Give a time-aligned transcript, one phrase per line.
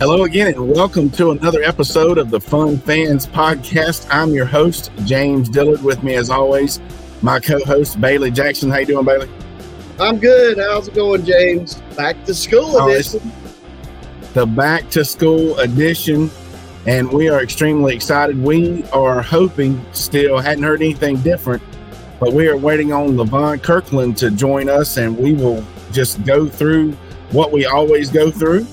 [0.00, 4.06] Hello again, and welcome to another episode of the Fun Fans Podcast.
[4.10, 5.82] I'm your host, James Dillard.
[5.82, 6.80] With me, as always,
[7.20, 8.70] my co-host Bailey Jackson.
[8.70, 9.28] How you doing, Bailey?
[10.00, 10.56] I'm good.
[10.56, 11.82] How's it going, James?
[11.98, 13.30] Back to school oh, edition.
[14.32, 16.30] The back to school edition,
[16.86, 18.42] and we are extremely excited.
[18.42, 21.62] We are hoping still hadn't heard anything different,
[22.18, 25.62] but we are waiting on Levon Kirkland to join us, and we will
[25.92, 26.92] just go through
[27.32, 28.66] what we always go through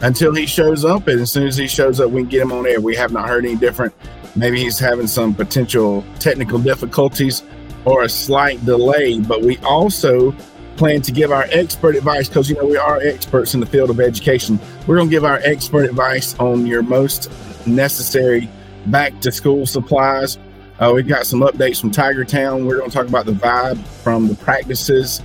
[0.00, 1.08] until he shows up.
[1.08, 2.80] And as soon as he shows up, we can get him on air.
[2.80, 3.94] We have not heard any different.
[4.36, 7.42] Maybe he's having some potential technical difficulties
[7.84, 10.34] or a slight delay, but we also
[10.76, 13.90] plan to give our expert advice because you know we are experts in the field
[13.90, 14.60] of education.
[14.86, 17.30] We're going to give our expert advice on your most
[17.66, 18.48] necessary
[18.86, 20.38] back to school supplies.
[20.78, 22.64] Uh, we've got some updates from Tiger Town.
[22.64, 25.20] We're going to talk about the vibe from the practices,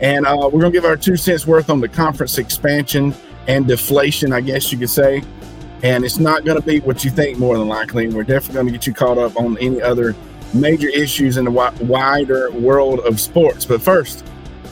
[0.00, 3.14] and uh, we're going to give our two cents worth on the conference expansion
[3.46, 5.22] and deflation, I guess you could say.
[5.82, 8.06] And it's not going to be what you think, more than likely.
[8.06, 10.14] And we're definitely going to get you caught up on any other
[10.54, 13.64] major issues in the wider world of sports.
[13.64, 14.24] But first,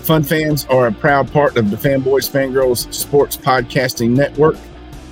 [0.02, 4.56] Fun Fans are a proud part of the Fanboys Fangirls Sports Podcasting Network.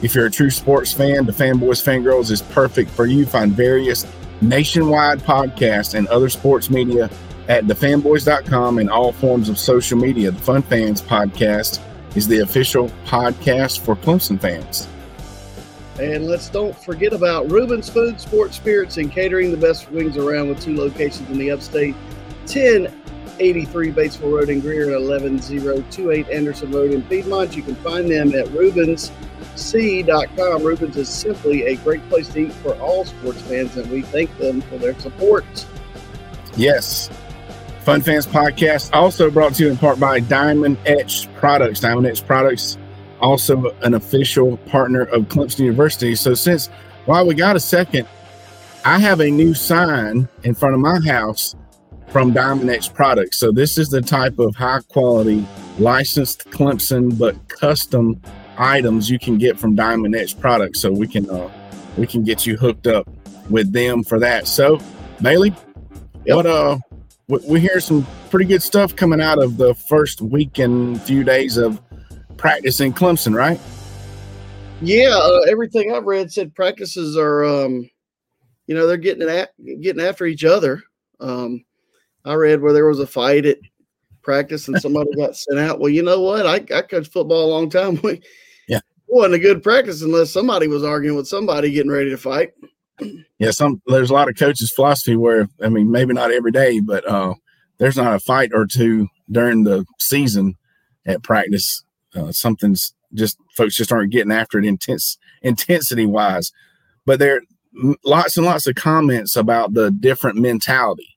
[0.03, 3.27] If you're a true sports fan, the Fanboys Fangirls is perfect for you.
[3.27, 4.07] Find various
[4.41, 7.11] nationwide podcasts and other sports media
[7.49, 10.31] at thefanboys.com and all forms of social media.
[10.31, 11.81] The Fun Fans Podcast
[12.15, 14.89] is the official podcast for Clemson fans.
[16.01, 20.49] And let's don't forget about Reuben's Food, Sports Spirits, and Catering, the best wings around
[20.49, 21.95] with two locations in the upstate
[22.47, 27.55] 1083 Batesville Road in Greer and 11028 Anderson Road in Piedmont.
[27.55, 30.63] You can find them at RubensC.com.
[30.63, 34.35] Rubens is simply a great place to eat for all sports fans, and we thank
[34.39, 35.45] them for their support.
[36.57, 37.11] Yes,
[37.83, 41.81] Fun Fans Podcast, also brought to you in part by Diamond Etch Products.
[41.81, 42.77] Diamond Etch Products,
[43.21, 46.15] also an official partner of Clemson University.
[46.15, 46.69] So, since
[47.07, 48.07] while we got a second,
[48.85, 51.57] I have a new sign in front of my house
[52.09, 53.39] from Diamond Etch Products.
[53.39, 55.47] So, this is the type of high quality,
[55.79, 58.21] licensed Clemson, but custom
[58.59, 60.81] items you can get from Diamond Etch Products.
[60.81, 61.51] So, we can, uh,
[61.97, 63.09] we can get you hooked up
[63.49, 64.47] with them for that.
[64.47, 64.81] So,
[65.23, 65.55] Bailey,
[66.27, 66.37] yep.
[66.37, 66.79] what, uh,
[67.31, 71.57] we hear some pretty good stuff coming out of the first week and few days
[71.57, 71.81] of
[72.37, 73.61] practice in Clemson, right?
[74.83, 77.89] Yeah, uh, everything I've read said practices are, um,
[78.67, 80.83] you know, they're getting at getting after each other.
[81.21, 81.65] Um,
[82.25, 83.59] I read where there was a fight at
[84.23, 85.79] practice and somebody got sent out.
[85.79, 86.47] Well, you know what?
[86.47, 88.01] I, I coached football a long time.
[88.69, 92.19] yeah, it wasn't a good practice unless somebody was arguing with somebody getting ready to
[92.19, 92.53] fight
[93.39, 96.81] yeah, some there's a lot of coaches' philosophy where I mean maybe not every day,
[96.81, 97.35] but uh,
[97.79, 100.57] there's not a fight or two during the season
[101.07, 101.85] at practice.
[102.15, 106.53] Uh, something's just folks just aren't getting after it intense intensity wise.
[107.07, 107.41] But there
[108.05, 111.17] lots and lots of comments about the different mentality.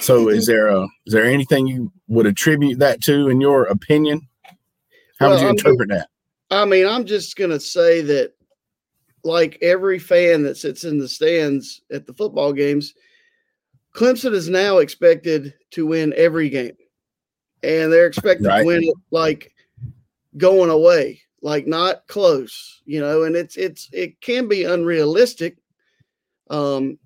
[0.00, 4.28] So is there a is there anything you would attribute that to in your opinion?
[5.18, 6.08] How well, would you interpret I mean, that?
[6.50, 8.32] I mean, I'm just gonna say that
[9.24, 12.94] like every fan that sits in the stands at the football games,
[13.94, 16.76] Clemson is now expected to win every game.
[17.62, 18.60] And they're expected right.
[18.60, 19.52] to win like
[20.36, 25.56] going away, like not close, you know, and it's it's it can be unrealistic.
[26.50, 26.98] Um,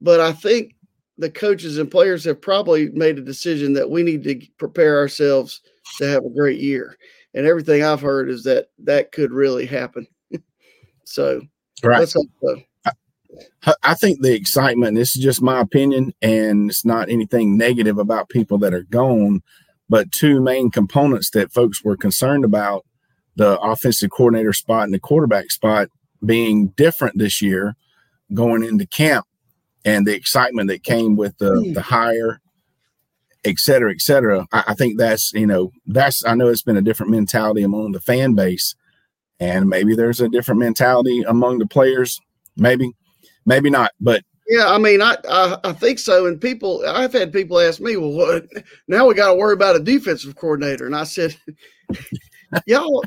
[0.00, 0.74] but I think
[1.18, 5.60] the coaches and players have probably made a decision that we need to prepare ourselves
[5.98, 6.96] to have a great year.
[7.34, 10.08] And everything I've heard is that that could really happen.
[11.04, 11.42] so
[11.82, 12.08] Right.
[12.08, 12.24] So.
[13.82, 18.28] I think the excitement, this is just my opinion, and it's not anything negative about
[18.28, 19.42] people that are gone,
[19.88, 22.84] but two main components that folks were concerned about
[23.36, 25.88] the offensive coordinator spot and the quarterback spot
[26.24, 27.76] being different this year
[28.34, 29.26] going into camp
[29.84, 31.72] and the excitement that came with the, hmm.
[31.72, 32.40] the hire,
[33.44, 34.46] et cetera, et cetera.
[34.52, 37.92] I, I think that's, you know, that's, I know it's been a different mentality among
[37.92, 38.74] the fan base
[39.40, 42.20] and maybe there's a different mentality among the players.
[42.56, 42.92] Maybe,
[43.46, 43.92] maybe not.
[44.00, 46.26] But yeah, I mean, I, I, I think so.
[46.26, 48.46] And people, I've had people ask me, well, what?
[48.88, 50.86] Now we got to worry about a defensive coordinator.
[50.86, 51.36] And I said,
[52.66, 53.04] y'all,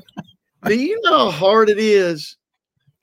[0.66, 2.38] do you know how hard it is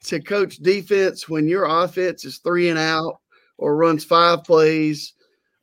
[0.05, 3.21] to coach defense when your offense is three and out,
[3.59, 5.13] or runs five plays,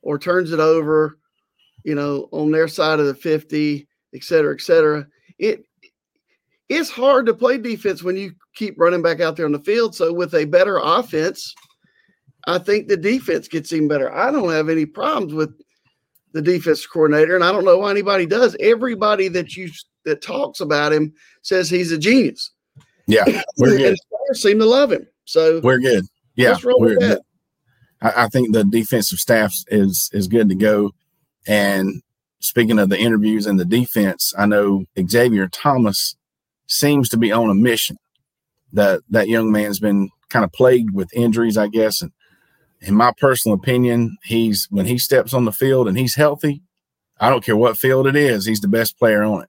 [0.02, 1.18] or turns it over,
[1.82, 5.04] you know, on their side of the fifty, et cetera, et cetera.
[5.40, 5.64] It
[6.68, 9.94] it's hard to play defense when you keep running back out there on the field.
[9.94, 11.54] So with a better offense,
[12.46, 14.14] I think the defense gets even better.
[14.14, 15.50] I don't have any problems with
[16.32, 18.56] the defense coordinator, and I don't know why anybody does.
[18.60, 19.70] Everybody that you
[20.04, 21.12] that talks about him
[21.42, 22.50] says he's a genius.
[23.06, 23.24] Yeah,
[23.58, 23.96] we're good.
[24.10, 25.06] players seem to love him.
[25.24, 26.04] So We're good.
[26.36, 27.22] Yeah, with we're that.
[28.00, 30.92] I, I think the defensive staff is is good to go.
[31.46, 32.02] And
[32.40, 36.14] speaking of the interviews and the defense, I know Xavier Thomas
[36.68, 37.98] seems to be on a mission.
[38.72, 42.02] That that young man's been kind of plagued with injuries, I guess.
[42.02, 42.12] And
[42.80, 46.62] in my personal opinion, he's when he steps on the field and he's healthy,
[47.18, 49.48] I don't care what field it is, he's the best player on it.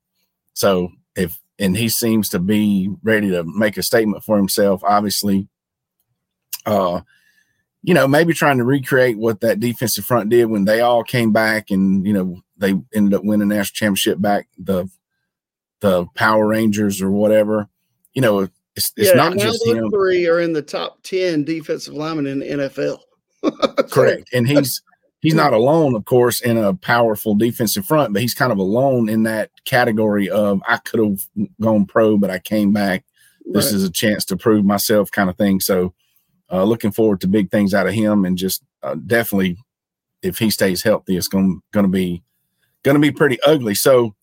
[0.54, 5.48] So if and he seems to be ready to make a statement for himself, obviously.
[6.66, 7.02] Uh
[7.82, 11.32] you know, maybe trying to recreate what that defensive front did when they all came
[11.32, 14.90] back and, you know, they ended up winning national championship back the
[15.82, 17.70] the Power Rangers or whatever.
[18.14, 18.40] You know,
[18.76, 19.90] it's, it's yeah, not just him.
[19.90, 23.00] three are in the top ten defensive linemen in the NFL.
[23.92, 24.30] Correct.
[24.34, 24.82] And he's
[25.20, 29.10] he's not alone, of course, in a powerful defensive front, but he's kind of alone
[29.10, 33.06] in that category of I could have gone pro, but I came back.
[33.46, 33.76] This right.
[33.76, 35.60] is a chance to prove myself, kind of thing.
[35.60, 35.94] So,
[36.52, 39.58] uh, looking forward to big things out of him, and just uh, definitely,
[40.22, 42.24] if he stays healthy, it's going going to be
[42.84, 43.76] going to be pretty ugly.
[43.76, 44.16] So,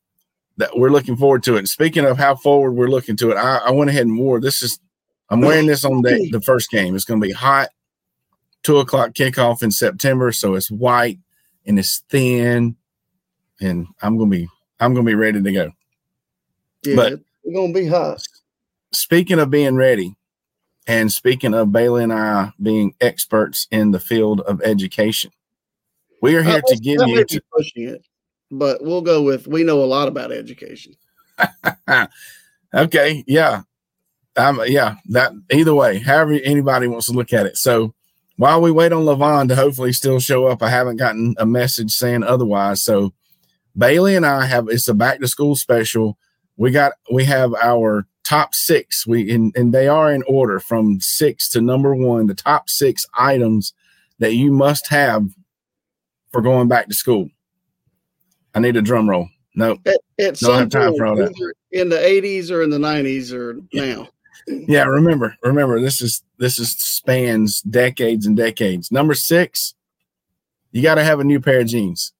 [0.58, 1.68] that we're looking forward to it.
[1.68, 4.62] Speaking of how forward we're looking to it, I, I went ahead and wore this
[4.62, 4.78] is
[5.28, 6.94] I'm wearing this on the, the first game.
[6.94, 7.70] It's going to be hot,
[8.62, 11.18] two o'clock kickoff in September, so it's white
[11.66, 12.76] and it's thin,
[13.60, 14.48] and I'm gonna be
[14.78, 15.72] I'm gonna be ready to go.
[16.84, 18.22] yeah, but- we're gonna be hot.
[18.92, 20.14] Speaking of being ready,
[20.86, 25.32] and speaking of Bailey and I being experts in the field of education,
[26.22, 27.24] we are here Uh, to give you.
[27.24, 27.40] To,
[28.50, 30.94] but we'll go with we know a lot about education.
[32.74, 33.62] okay, yeah,
[34.36, 34.96] um, yeah.
[35.08, 37.56] That either way, however anybody wants to look at it.
[37.56, 37.94] So
[38.36, 41.90] while we wait on Levon to hopefully still show up, I haven't gotten a message
[41.92, 42.82] saying otherwise.
[42.82, 43.12] So
[43.76, 46.18] Bailey and I have it's a back to school special.
[46.56, 49.06] We got we have our top six.
[49.06, 52.26] We and, and they are in order from six to number one.
[52.26, 53.74] The top six items
[54.18, 55.28] that you must have
[56.32, 57.30] for going back to school.
[58.56, 59.28] I need a drum roll.
[59.54, 61.32] No, At, at Don't have time for all that.
[61.72, 63.94] in the '80s or in the '90s or Yeah.
[63.94, 64.08] now.
[64.48, 64.84] yeah.
[64.84, 65.78] Remember, remember.
[65.80, 68.90] This is this is spans decades and decades.
[68.90, 69.74] Number six,
[70.72, 72.12] you got to have a new pair of jeans.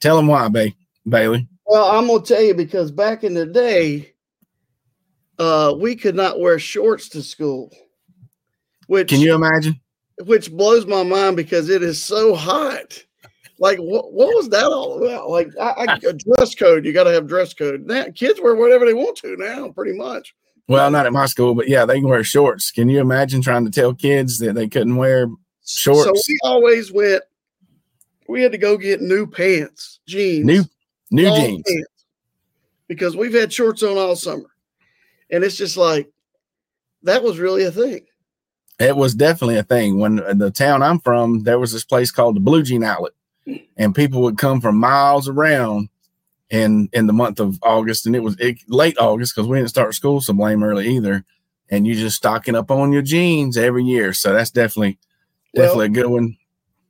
[0.00, 0.74] Tell them why, Bay
[1.08, 1.48] Bailey.
[1.66, 4.12] Well, I'm gonna tell you because back in the day,
[5.38, 7.70] uh, we could not wear shorts to school,
[8.88, 9.80] which Can you imagine?
[10.24, 13.02] which blows my mind because it is so hot.
[13.58, 15.30] Like what what was that all about?
[15.30, 17.86] Like I, I, a dress code, you got to have dress code.
[17.86, 20.34] Now kids wear whatever they want to now, pretty much.
[20.68, 22.70] Well, not at my school, but yeah, they can wear shorts.
[22.70, 25.28] Can you imagine trying to tell kids that they couldn't wear?
[25.64, 26.04] Shorts?
[26.04, 27.22] So we always went.
[28.28, 30.64] We had to go get new pants, jeans, New
[31.10, 31.62] new jeans?
[31.66, 32.04] pants,
[32.88, 34.50] because we've had shorts on all summer,
[35.30, 36.10] and it's just like
[37.04, 38.04] that was really a thing.
[38.78, 39.98] It was definitely a thing.
[39.98, 43.12] When uh, the town I'm from, there was this place called the Blue Jean Outlet,
[43.76, 45.88] and people would come from miles around
[46.50, 49.70] in in the month of August, and it was it, late August because we didn't
[49.70, 51.24] start school so blame early either.
[51.68, 54.98] And you just stocking up on your jeans every year, so that's definitely
[55.54, 56.36] Well, definitely a good one.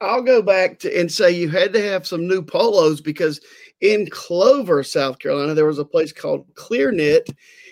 [0.03, 3.41] I'll go back to and say you had to have some new polos because
[3.81, 7.29] in Clover, South Carolina, there was a place called Clear Knit,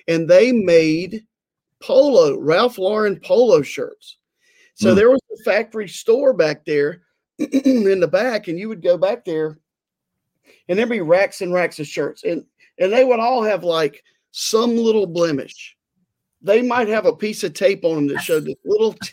[0.09, 1.27] and they made
[1.81, 4.17] polo Ralph Lauren polo shirts.
[4.75, 4.97] So Hmm.
[4.97, 7.03] there was a factory store back there
[7.39, 9.59] in the back, and you would go back there,
[10.69, 12.45] and there'd be racks and racks of shirts, and
[12.79, 15.77] and they would all have like some little blemish.
[16.43, 19.13] They might have a piece of tape on them that showed this little t-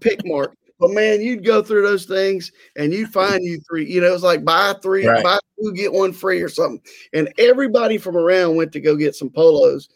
[0.00, 0.56] pick mark.
[0.78, 4.12] But man, you'd go through those things and you'd find you three, you know, it
[4.12, 5.22] was like buy three, Right.
[5.22, 6.80] buy two, get one free or something.
[7.12, 9.90] And everybody from around went to go get some polos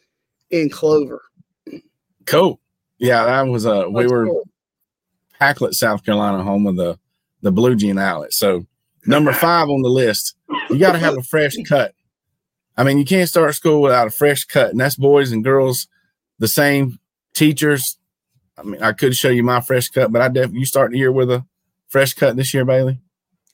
[0.51, 1.23] in Clover.
[2.27, 2.61] Cool.
[2.99, 4.49] Yeah, that was uh we That's were cool.
[5.41, 6.99] Hacklet, South Carolina, home of the
[7.43, 8.33] the Blue Jean Outlet.
[8.33, 8.67] So
[9.07, 10.37] number five on the list,
[10.71, 11.93] you got to have a fresh cut.
[12.77, 15.89] I mean, you can't start school without a fresh cut, and that's boys and girls,
[16.39, 16.99] the same
[17.35, 17.99] teachers.
[18.59, 20.99] I mean, I could show you my fresh cut, but I definitely you start the
[20.99, 21.45] year with a
[21.89, 23.01] fresh cut this year, Bailey.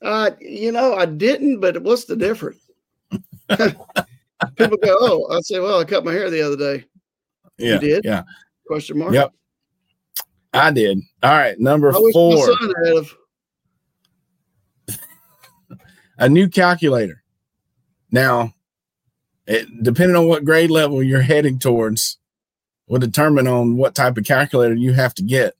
[0.01, 2.59] Uh, you know, I didn't, but what's the difference?
[3.49, 6.85] People go, Oh, I say, Well, I cut my hair the other day.
[7.59, 8.05] Yeah, did?
[8.05, 8.25] yeah,
[8.67, 9.12] Question mark.
[9.12, 9.33] Yep.
[10.53, 10.99] I did.
[11.23, 13.15] All right, number I four, son had have.
[16.23, 17.21] A new calculator.
[18.12, 18.55] Now,
[19.45, 22.17] it, depending on what grade level you're heading towards,
[22.87, 25.55] will determine on what type of calculator you have to get.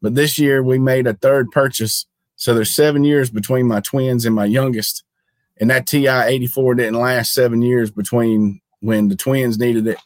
[0.00, 4.24] But this year we made a third purchase, so there's seven years between my twins
[4.24, 5.04] and my youngest,
[5.60, 9.98] and that TI 84 didn't last seven years between when the twins needed it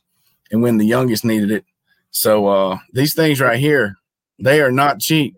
[0.51, 1.65] and when the youngest needed it.
[2.11, 3.97] So uh, these things right here,
[4.41, 5.37] they are not cheap.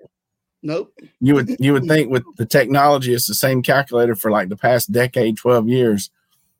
[0.62, 0.92] Nope.
[1.20, 4.56] You would you would think with the technology, it's the same calculator for like the
[4.56, 6.10] past decade, twelve years,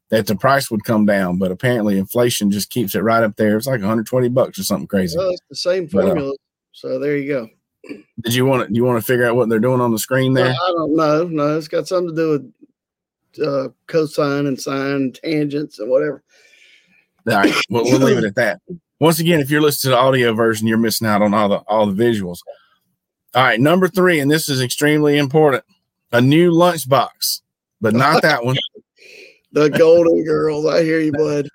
[0.09, 1.39] that the price would come down.
[1.39, 3.57] But apparently, inflation just keeps it right up there.
[3.57, 5.19] It's like 120 bucks or something crazy.
[5.19, 6.33] Well, it's the same But, uh, formula.
[6.73, 7.49] so there you go.
[8.21, 10.35] Did you want to you want to figure out what they're doing on the screen
[10.35, 10.51] there?
[10.51, 11.25] I don't know.
[11.29, 12.31] No, it's got something to do
[13.37, 16.23] with uh, cosine and sine, tangents, and whatever.
[17.29, 18.61] All right, we'll, we'll leave it at that.
[18.99, 21.57] Once again, if you're listening to the audio version, you're missing out on all the
[21.69, 22.39] all the visuals.
[23.35, 25.65] All right, number three, and this is extremely important:
[26.13, 27.43] a new lunchbox,
[27.81, 28.57] but not that one.
[29.53, 30.67] The Golden Girls.
[30.67, 31.49] I hear you, bud.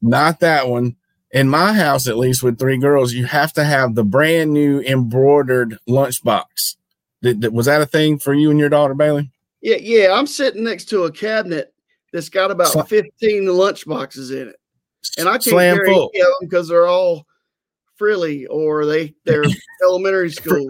[0.00, 0.96] not that one.
[1.32, 4.80] In my house, at least with three girls, you have to have the brand new
[4.82, 6.76] embroidered lunchbox.
[7.22, 9.30] Did, did- was that a thing for you and your daughter, Bailey?
[9.62, 10.12] Yeah, yeah.
[10.12, 11.72] I'm sitting next to a cabinet
[12.12, 14.56] that's got about Sla- 15 lunch boxes in it,
[15.16, 16.10] and I can't Slam carry full.
[16.14, 17.26] any of them because they're all
[17.96, 19.44] frilly or they they're
[19.82, 20.68] elementary school.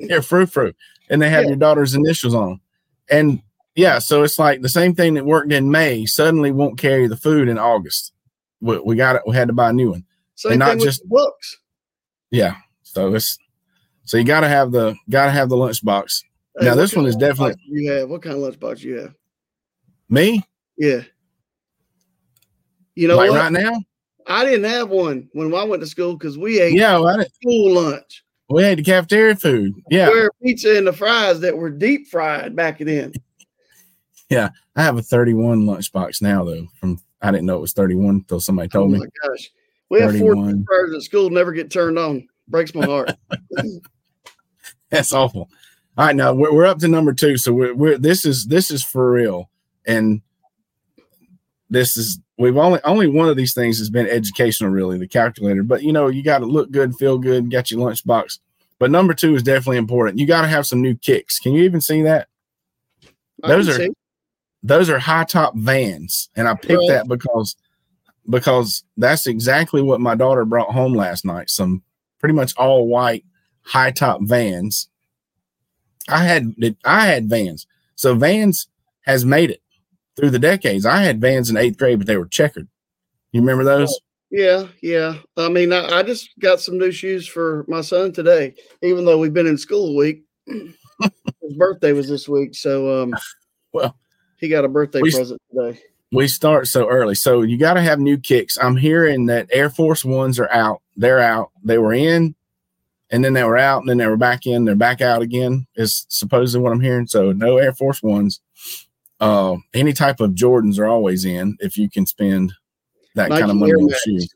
[0.00, 0.72] Yeah, frou frou,
[1.10, 1.48] and they have Yeah.
[1.50, 2.60] your daughter's initials on them.
[3.10, 3.42] And
[3.74, 7.16] yeah, so it's like the same thing that worked in May suddenly won't carry the
[7.16, 8.12] food in August.
[8.60, 9.22] We, we got it.
[9.26, 10.04] We had to buy a new one.
[10.34, 11.58] Same not thing just- books.
[12.30, 13.38] Yeah, so it's
[14.04, 16.24] so you got to have the got to have the lunchbox.
[16.60, 19.14] Now, this one is definitely- You have what kind of lunchbox you have?
[20.08, 20.42] Me,
[20.76, 21.02] Yeah.
[22.96, 23.38] You know like what?
[23.38, 23.80] right now,
[24.26, 27.16] I didn't have one when I went to school because we ate yeah, well, I
[27.18, 28.24] didn't- school lunch.
[28.48, 29.74] We had the cafeteria food.
[29.90, 33.12] Yeah, Where pizza and the fries that were deep fried back then.
[34.30, 34.50] Yeah.
[34.76, 36.66] I have a 31 lunchbox now though.
[36.78, 38.98] From I didn't know it was 31 until somebody told me.
[38.98, 39.06] oh me.
[39.06, 39.50] my gosh.
[39.88, 40.64] We have four 31.
[40.66, 42.28] fryers at school, never get turned on.
[42.46, 43.12] Breaks my heart.
[44.90, 45.48] That's awful.
[45.96, 47.36] All right, now we're, we're up to number two.
[47.36, 49.50] So we're, we're this is this is for real,
[49.86, 50.22] and
[51.70, 55.62] this is we've only only one of these things has been educational, really, the calculator.
[55.62, 58.38] But you know, you got to look good, feel good, got your lunchbox.
[58.78, 60.18] But number two is definitely important.
[60.18, 61.38] You got to have some new kicks.
[61.40, 62.28] Can you even see that?
[63.42, 63.90] I Those are- see.
[64.64, 66.88] Those are high top vans, and I picked Right.
[66.88, 67.54] that because
[68.28, 71.48] because that's exactly what my daughter brought home last night.
[71.48, 71.82] Some
[72.18, 73.24] pretty much all white
[73.62, 74.88] high top vans.
[76.08, 78.68] I had I had vans, so Vans
[79.02, 79.62] has made it
[80.18, 80.84] through the decades.
[80.84, 82.68] I had Vans in eighth grade, but they were checkered.
[83.32, 83.98] You remember those?
[84.30, 85.14] Yeah, yeah.
[85.36, 89.18] I mean, I, I just got some new shoes for my son today, even though
[89.18, 90.24] we've been in school a week.
[90.46, 93.14] His birthday was this week, so um,
[93.72, 93.96] Well,
[94.38, 95.80] he got a birthday we- present today.
[96.12, 97.14] we start so early.
[97.14, 98.58] So you got to have new kicks.
[98.58, 100.82] I'm hearing that Air Force Ones are out.
[100.96, 101.50] They're out.
[101.62, 102.34] They were in,
[103.10, 104.64] and then they were out, and then they were back in.
[104.64, 105.66] They're back out again.
[105.76, 107.06] Is supposedly what I'm hearing.
[107.06, 108.40] So no Air Force Ones.
[109.20, 112.52] Uh, any type of Jordans are always in if you can spend
[113.14, 114.02] that kind of money Air on Max.
[114.02, 114.34] shoes.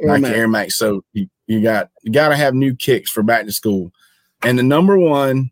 [0.00, 0.34] Air Nike Max.
[0.34, 0.76] Air Max.
[0.76, 3.92] So you, you got you got to have new kicks for back to school.
[4.42, 5.50] And the number one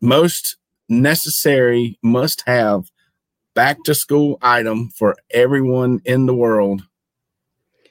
[0.00, 0.56] most
[0.88, 2.90] necessary must have
[3.54, 6.82] back to school item for everyone in the world.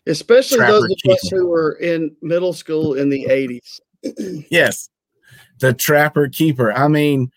[0.06, 3.80] Especially Trapper those of us who were in middle school in the 80s.
[4.52, 4.90] Yes.
[5.60, 6.74] The Trapper Keeper.
[6.74, 7.32] I mean,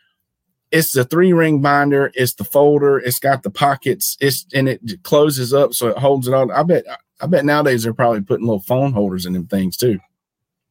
[0.72, 4.80] it's the three ring binder, it's the folder, it's got the pockets, it's and it
[5.02, 6.50] closes up so it holds it on.
[6.50, 6.84] I bet
[7.20, 9.98] I bet nowadays they're probably putting little phone holders in them things too.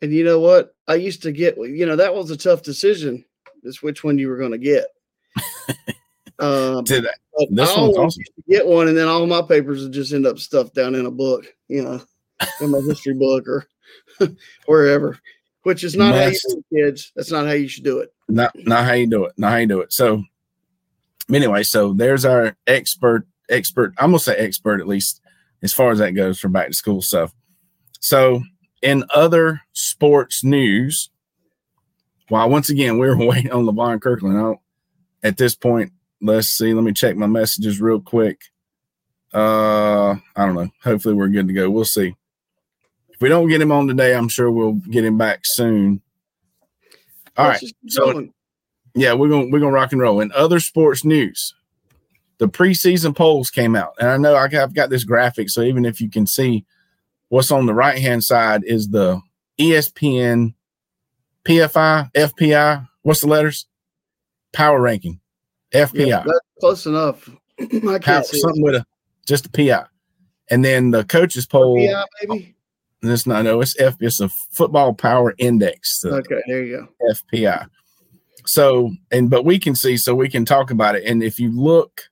[0.02, 0.76] And you know what?
[0.88, 3.24] I used to get, you know, that was a tough decision,
[3.64, 4.86] is which one you were going to get.
[6.40, 8.20] um, To that- but This I one's always awesome.
[8.22, 10.96] used to get one, and then all my papers would just end up stuffed down
[10.96, 12.02] in a book, you know,
[12.62, 13.68] in my history book or
[14.66, 15.20] wherever.
[15.64, 17.12] Which is not how you do it, kids.
[17.16, 18.14] That's not how you should do it.
[18.28, 19.34] Not not how you do it.
[19.38, 19.94] Not how you do it.
[19.94, 20.24] So
[21.34, 25.22] anyway so there's our expert expert i'm gonna say expert at least
[25.64, 27.34] as far as that goes for back to school stuff.
[28.00, 28.44] So
[28.82, 31.10] in other sports news
[32.30, 34.58] while once again we're waiting on levon kirkland
[35.24, 35.92] at this point
[36.22, 38.42] let's see let me check my messages real quick.
[39.34, 40.70] Uh i don't know.
[40.84, 41.70] Hopefully we're good to go.
[41.70, 42.16] We'll see.
[43.10, 46.02] If we don't get him on today i'm sure we'll get him back soon
[47.38, 48.34] all right so- going.
[48.94, 50.20] yeah, we're gonna we're gonna rock and roll.
[50.22, 51.54] In other sports news,
[52.38, 55.62] the preseason polls came out, and I know I got- I've got this graphic, so
[55.62, 56.66] even if you can see
[57.30, 59.20] what's on the right hand side is the
[59.60, 60.54] ESPN
[61.44, 62.88] PFI FPI.
[63.04, 63.68] What's the letters?
[64.54, 65.20] Power ranking
[65.74, 66.08] FPI.
[66.08, 67.30] Yeah, that's close enough.
[67.60, 68.86] I Power, can't see something with a
[69.28, 69.86] just a PI,
[70.50, 71.78] and then the coaches poll.
[71.80, 71.84] it.
[71.84, 72.04] Yeah,
[73.06, 73.12] maybe.
[73.12, 73.96] This not no, it's F.
[74.00, 76.00] It's a football power index.
[76.02, 77.14] the Okay, there you go.
[77.14, 77.68] FPI.
[78.46, 81.04] So, and but we can see, so we can talk about it.
[81.06, 82.04] And if you look,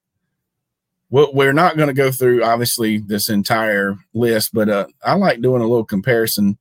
[1.09, 5.41] well, we're not going to go through obviously this entire list, but uh, I like
[5.41, 6.57] doing a little comparison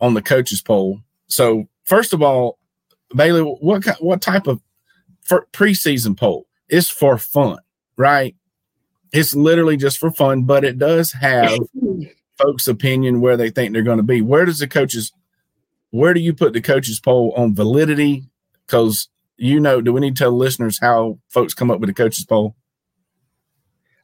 [0.00, 1.00] on the coaches poll.
[1.26, 2.58] So first of all,
[3.14, 4.60] Bailey, what what type of
[5.28, 6.46] preseason poll?
[6.68, 7.58] It's for fun,
[7.96, 8.34] right?
[9.12, 11.58] It's literally just for fun, but it does have
[12.38, 14.20] folks' opinion where they think they're going to be.
[14.20, 15.12] Where does the coaches?
[15.90, 18.24] Where do you put the coaches poll on validity?
[18.66, 21.94] Because you know, do we need to tell listeners how folks come up with the
[21.94, 22.54] coaches poll?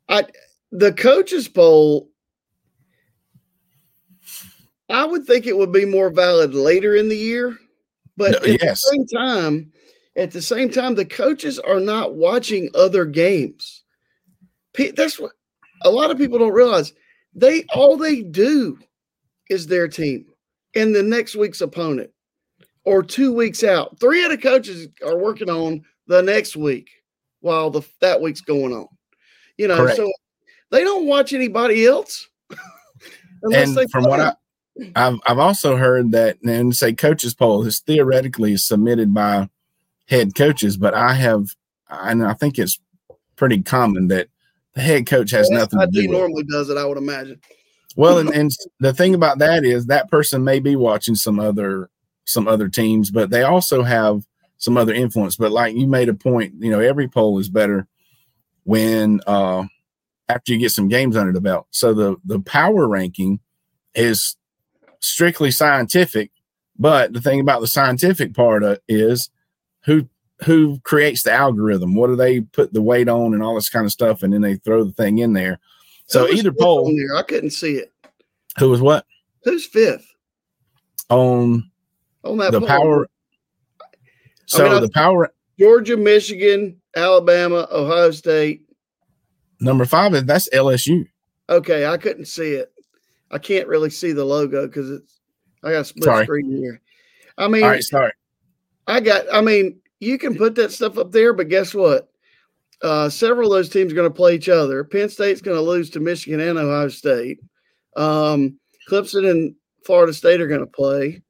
[0.08, 0.24] I
[0.72, 2.10] the coaches poll
[4.90, 7.56] I would think it would be more valid later in the year,
[8.16, 8.82] but no, at yes.
[8.82, 9.72] the same time,
[10.16, 13.84] at the same time, the coaches are not watching other games.
[14.96, 15.32] That's what
[15.82, 16.92] a lot of people don't realize.
[17.34, 18.78] They all they do
[19.50, 20.26] is their team
[20.74, 22.10] and the next week's opponent,
[22.84, 23.98] or two weeks out.
[24.00, 26.90] Three of the coaches are working on the next week
[27.40, 28.88] while the that week's going on.
[29.56, 29.96] You know, Correct.
[29.96, 30.10] so
[30.70, 32.28] they don't watch anybody else.
[33.42, 34.10] and from play.
[34.10, 34.32] what I
[34.94, 39.48] I've I've also heard that and say coaches poll is theoretically submitted by
[40.06, 41.54] head coaches, but I have
[41.90, 42.78] and I think it's
[43.36, 44.28] pretty common that
[44.78, 46.00] the head coach has well, nothing to do.
[46.02, 47.40] He normally does it, I would imagine.
[47.96, 51.90] Well, and, and the thing about that is that person may be watching some other
[52.24, 54.22] some other teams, but they also have
[54.58, 55.34] some other influence.
[55.34, 57.88] But like you made a point, you know, every poll is better
[58.62, 59.64] when uh
[60.28, 61.66] after you get some games under the belt.
[61.70, 63.40] So the the power ranking
[63.96, 64.36] is
[65.00, 66.30] strictly scientific,
[66.78, 69.30] but the thing about the scientific part is
[69.86, 70.08] who
[70.44, 71.94] who creates the algorithm?
[71.94, 74.40] What do they put the weight on and all this kind of stuff, and then
[74.40, 75.58] they throw the thing in there.
[76.06, 77.92] So either poll, I couldn't see it.
[78.58, 79.04] Who was what?
[79.44, 80.06] Who's fifth
[81.10, 81.70] on
[82.24, 82.68] on that the poll.
[82.68, 83.08] power?
[84.46, 88.62] So I mean, the power Georgia, Michigan, Alabama, Ohio State.
[89.60, 91.06] Number five is that's LSU.
[91.50, 92.72] Okay, I couldn't see it.
[93.30, 95.20] I can't really see the logo because it's
[95.64, 96.24] I got split sorry.
[96.24, 96.80] screen here.
[97.36, 98.12] I mean, all right, sorry.
[98.86, 99.26] I got.
[99.32, 102.08] I mean, you can put that stuff up there, but guess what?
[102.82, 104.84] Uh, several of those teams are going to play each other.
[104.84, 107.40] Penn State's going to lose to Michigan and Ohio State.
[107.96, 108.58] Um,
[108.88, 111.22] Clemson and Florida State are going to play.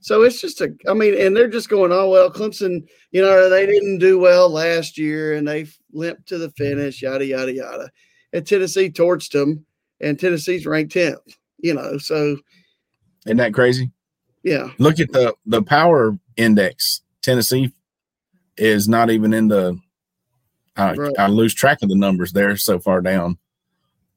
[0.00, 3.48] So it's just a, I mean, and they're just going, oh, well, Clemson, you know,
[3.48, 7.90] they didn't do well last year and they limped to the finish, yada, yada, yada.
[8.32, 9.64] And Tennessee torched them,
[10.00, 12.36] and Tennessee's ranked 10th you know, so
[13.26, 13.90] isn't that crazy?
[14.42, 14.68] Yeah.
[14.78, 17.02] Look at the the power index.
[17.22, 17.72] Tennessee
[18.56, 19.78] is not even in the
[20.76, 21.14] I, right.
[21.18, 23.38] I lose track of the numbers there so far down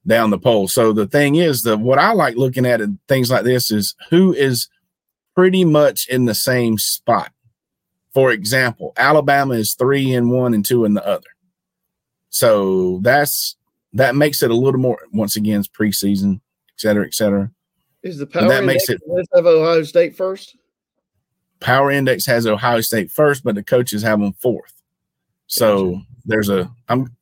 [0.06, 0.68] down the poll.
[0.68, 3.96] So the thing is that what I like looking at it, things like this is
[4.10, 4.68] who is
[5.36, 7.32] pretty much in the same spot.
[8.14, 11.28] For example, Alabama is three in one and two in the other.
[12.30, 13.56] So that's
[13.94, 16.42] that makes it a little more once again it's preseason
[16.80, 17.52] et cetera, et cetera.
[18.04, 19.02] Is the power that makes it
[19.36, 20.56] have Ohio State first?
[21.60, 24.74] Power index has Ohio State first, but the coaches have them fourth.
[25.48, 26.06] So gotcha.
[26.26, 27.16] there's a I'm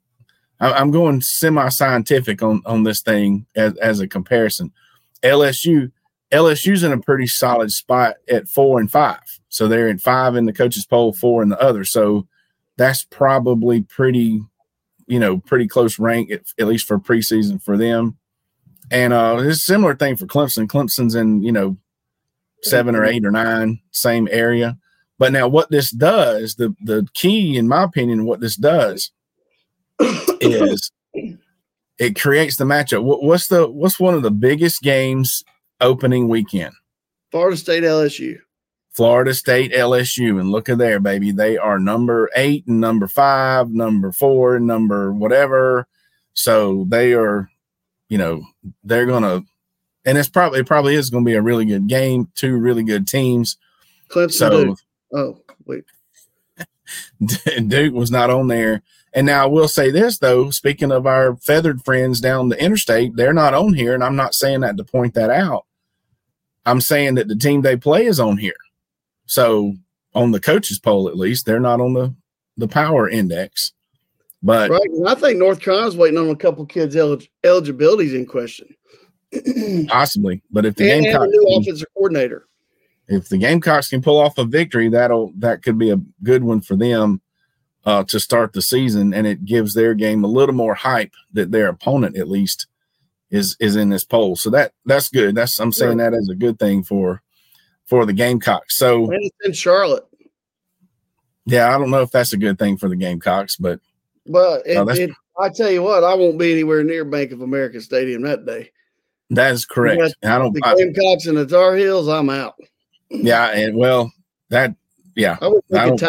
[0.60, 4.72] I'm going semi-scientific on on this thing as as a comparison.
[5.24, 5.92] LSU
[6.32, 9.40] LSU's in a pretty solid spot at four and five.
[9.50, 11.84] So they're at five in the coaches poll, four in the other.
[11.86, 12.28] So
[12.76, 14.42] that's probably pretty,
[15.08, 18.18] you know, pretty close rank at, at least for preseason for them.
[18.92, 20.68] And uh, it's a similar thing for Clemson.
[20.68, 21.78] Clemson's in, you know,
[22.70, 23.14] seven or mm-hmm.
[23.14, 24.78] eight or nine, same area.
[25.20, 29.12] But now what this does, the the key, in my opinion, what this does
[30.42, 30.92] is
[31.98, 33.04] it creates the matchup.
[33.04, 35.44] What, what's the what's one of the biggest games
[35.82, 36.74] opening weekend?
[37.32, 38.38] Florida State LSU.
[38.92, 40.40] Florida State LSU.
[40.40, 41.32] And look at there, baby.
[41.32, 45.88] They are number eight and number five, number four, number whatever.
[46.34, 47.50] So they are
[48.10, 48.42] you know,
[48.84, 49.42] they're gonna
[50.08, 53.08] and it's probably it probably is gonna be a really good game, two really good
[53.08, 53.58] teams.
[54.10, 54.80] Clemson so, Duke.
[55.14, 55.84] Oh, wait.
[57.68, 58.82] Duke was not on there.
[59.14, 63.18] And now I will say this though, speaking of our feathered friends down the interstate,
[63.18, 65.66] they're not on here, and I'm not saying that to point that out.
[66.66, 68.56] I'm saying that the team they play is on here.
[69.26, 69.74] So
[70.16, 72.16] on the coaches poll, at least, they're not on the
[72.56, 73.74] the power index.
[74.42, 78.74] But right, I think North Carolina's waiting on a couple kids' elig- eligibilities in question.
[79.88, 82.48] Possibly, but if the and, Gamecocks and new offensive coordinator,
[83.08, 86.62] if the Gamecocks can pull off a victory, that'll that could be a good one
[86.62, 87.22] for them
[87.86, 91.52] uh, to start the season, and it gives their game a little more hype that
[91.52, 92.68] their opponent at least
[93.30, 94.36] is is in this poll.
[94.36, 95.36] So that that's good.
[95.36, 97.22] That's I'm saying that as a good thing for
[97.86, 98.78] for the Gamecocks.
[98.78, 100.06] So and in Charlotte.
[101.46, 103.80] Yeah, I don't know if that's a good thing for the Gamecocks, but
[104.26, 107.42] but it, no, it, I tell you what, I won't be anywhere near Bank of
[107.42, 108.72] America Stadium that day.
[109.30, 110.16] That is correct.
[110.24, 110.54] I don't.
[110.54, 112.08] The Gamecocks and the Tar Heels.
[112.08, 112.56] I'm out.
[113.10, 114.12] Yeah, and well,
[114.50, 114.76] that
[115.16, 116.02] yeah, I was I don't-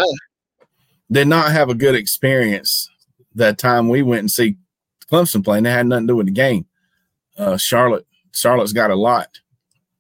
[1.11, 2.89] did not have a good experience
[3.35, 4.57] that time we went and see
[5.11, 6.67] Clemson play, and it had nothing to do with the game.
[7.37, 9.39] Uh, Charlotte, Charlotte's got a lot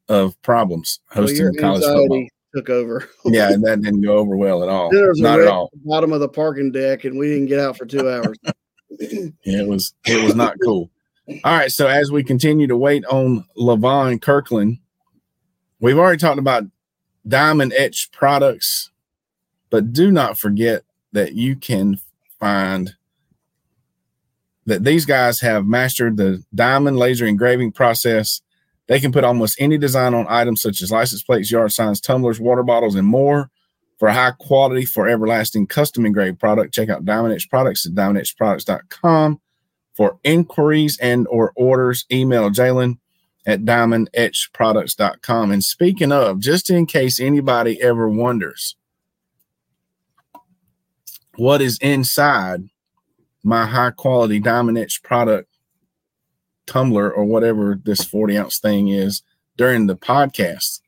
[0.08, 2.26] of problems hosting your college football.
[2.54, 3.08] took over.
[3.24, 4.90] Yeah, and that didn't go over well at all.
[4.90, 5.70] Then there was a Not at all.
[5.72, 8.36] at bottom of the parking deck, and we didn't get out for two hours.
[9.44, 10.90] Yeah, it was it was not cool.
[11.44, 14.78] All right, so as we continue to wait on Levon Kirkland,
[15.78, 16.64] we've already talked about
[17.26, 18.90] diamond etched products,
[19.68, 22.00] but do not forget that you can
[22.40, 22.94] find
[24.64, 28.40] that these guys have mastered the diamond laser engraving process.
[28.86, 32.40] They can put almost any design on items such as license plates, yard signs, tumblers,
[32.40, 33.50] water bottles, and more
[33.98, 36.72] for high quality, for everlasting custom engraved product.
[36.72, 39.40] Check out Diamond Etch Products at diamondetchproducts.com
[39.98, 42.06] for inquiries and or orders.
[42.08, 42.98] Email Jalen
[43.44, 45.50] at diamondetchproducts.com.
[45.50, 48.76] And speaking of, just in case anybody ever wonders
[51.34, 52.62] what is inside
[53.42, 55.48] my high quality diamond product
[56.66, 59.22] tumbler or whatever this 40 ounce thing is
[59.56, 60.80] during the podcast,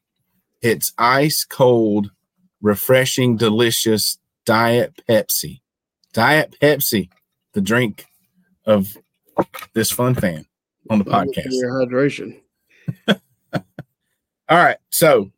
[0.63, 2.13] it's ice cold,
[2.61, 5.63] refreshing, delicious Diet Pepsi.
[6.13, 7.09] Diet Pepsi,
[7.55, 8.07] the drink
[8.67, 8.97] of
[9.75, 10.47] this fun fan
[10.89, 11.51] on the podcast.
[11.51, 12.41] Your hydration.
[13.09, 13.63] All
[14.51, 14.79] right.
[14.91, 15.31] So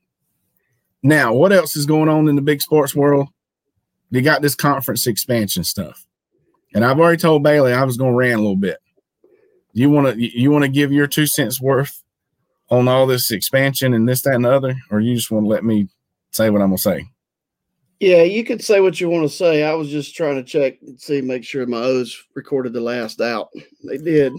[1.02, 3.28] now what else is going on in the big sports world?
[4.10, 6.06] You got this conference expansion stuff.
[6.74, 8.78] And I've already told Bailey I was going to rant a little bit.
[9.74, 12.02] You want to you want to give your two cents worth
[12.70, 15.48] on all this expansion and this, that, and the other, or you just want to
[15.48, 15.88] let me
[16.30, 17.06] say what I'm gonna say?
[18.02, 19.62] Yeah, you could say what you want to say.
[19.62, 23.20] I was just trying to check and see, make sure my O's recorded the last
[23.20, 23.50] out.
[23.84, 24.32] They did.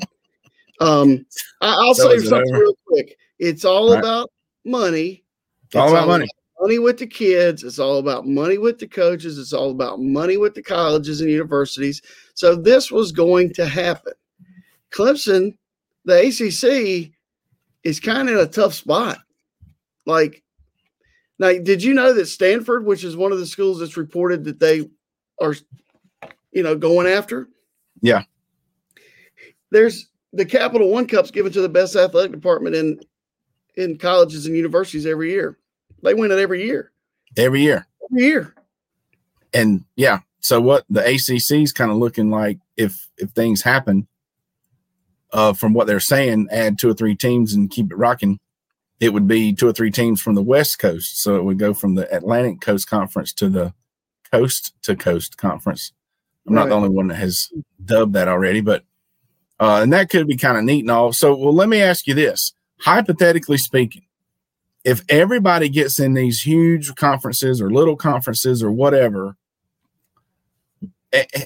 [0.81, 1.25] Um,
[1.61, 2.61] I, I'll say something over?
[2.61, 3.17] real quick.
[3.39, 3.99] It's all All right.
[3.99, 4.33] about
[4.65, 5.23] money.
[5.67, 6.27] It's all about money.
[6.59, 7.63] money with the kids.
[7.63, 9.39] It's all about money with the coaches.
[9.39, 12.01] It's all about money with the colleges and universities.
[12.33, 14.11] So this was going to happen.
[14.91, 15.55] Clemson,
[16.03, 17.13] the ACC,
[17.85, 19.19] is kind of in a tough spot.
[20.05, 20.42] Like,
[21.43, 24.61] now, did you know that Stanford, which is one of the schools that's reported that
[24.61, 24.89] they
[25.41, 25.53] are,
[26.53, 27.49] you know, going after?
[28.01, 28.23] Yeah.
[29.69, 32.97] There's the Capital One Cup's given to the best athletic department in
[33.75, 35.57] in colleges and universities every year.
[36.01, 36.93] They win it every year.
[37.35, 37.87] Every year.
[38.09, 38.55] Every year.
[39.53, 44.07] And yeah, so what the ACC is kind of looking like if if things happen,
[45.33, 48.39] uh, from what they're saying, add two or three teams and keep it rocking.
[48.99, 51.73] It would be two or three teams from the West Coast, so it would go
[51.73, 53.73] from the Atlantic Coast Conference to the
[54.31, 55.91] Coast to Coast Conference.
[56.47, 57.49] I'm not the only one that has
[57.83, 58.83] dubbed that already, but
[59.59, 61.13] uh, and that could be kind of neat and all.
[61.13, 64.03] So, well, let me ask you this: hypothetically speaking,
[64.83, 69.37] if everybody gets in these huge conferences or little conferences or whatever,
[71.13, 71.45] eh, eh,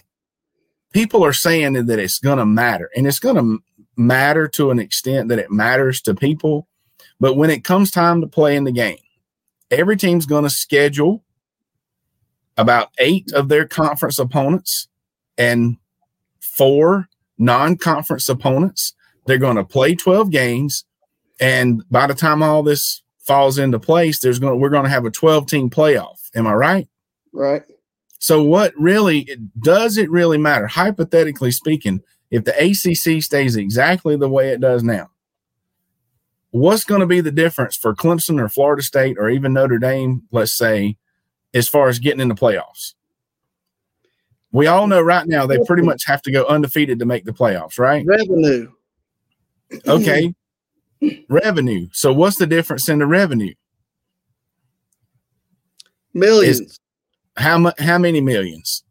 [0.93, 3.63] people are saying that it's going to matter, and it's going to
[3.95, 6.67] matter to an extent that it matters to people.
[7.19, 8.99] But when it comes time to play in the game,
[9.71, 11.23] every team's going to schedule
[12.57, 14.87] about eight of their conference opponents
[15.37, 15.77] and
[16.41, 18.93] four non-conference opponents.
[19.25, 20.85] They're going to play 12 games.
[21.39, 24.89] And by the time all this falls into place, there's going to, we're going to
[24.89, 26.29] have a 12 team playoff.
[26.35, 26.87] Am I right?
[27.33, 27.63] Right.
[28.19, 30.65] So what really does it really matter?
[30.65, 32.01] Hypothetically speaking,
[32.31, 35.11] if the ACC stays exactly the way it does now,
[36.59, 40.23] what's going to be the difference for Clemson or Florida State or even Notre Dame,
[40.31, 40.97] let's say,
[41.53, 42.93] as far as getting in the playoffs?
[44.51, 47.33] We all know right now they pretty much have to go undefeated to make the
[47.33, 48.05] playoffs, right?
[48.05, 48.71] Revenue.
[49.87, 50.33] Okay.
[51.29, 51.87] revenue.
[51.91, 53.53] So what's the difference in the revenue?
[56.13, 56.79] Millions.
[57.35, 58.83] How much how many millions?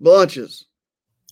[0.00, 0.66] bunches.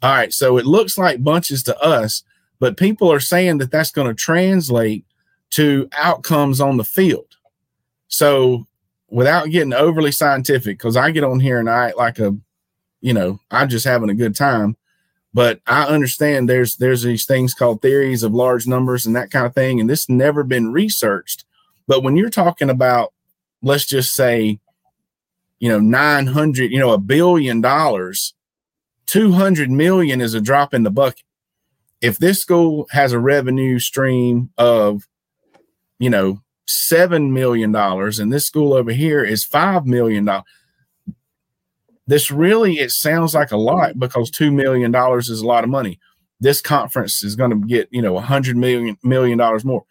[0.03, 2.22] All right, so it looks like bunches to us,
[2.61, 5.05] but people are saying that that's going to translate
[5.50, 7.37] to outcomes on the field.
[8.08, 8.66] So,
[9.08, 12.37] without getting overly scientific, because I get on here and I act like a,
[13.00, 14.76] you know, I'm just having a good time,
[15.32, 19.46] but I understand there's there's these things called theories of large numbers and that kind
[19.46, 21.44] of thing, and this never been researched.
[21.87, 23.12] But when you're talking about,
[23.62, 24.58] let's just say,
[25.58, 28.34] you know, nine hundred, you know, a billion dollars
[29.08, 31.24] 200 million is a drop in the bucket.
[32.00, 35.08] If this school has a revenue stream of,
[35.98, 40.28] you know, $7 million and this school over here is $5 million,
[42.06, 45.98] this really, it sounds like a lot because $2 million is a lot of money.
[46.40, 49.84] This conference is going to get, you know, a $100 million, million dollars more.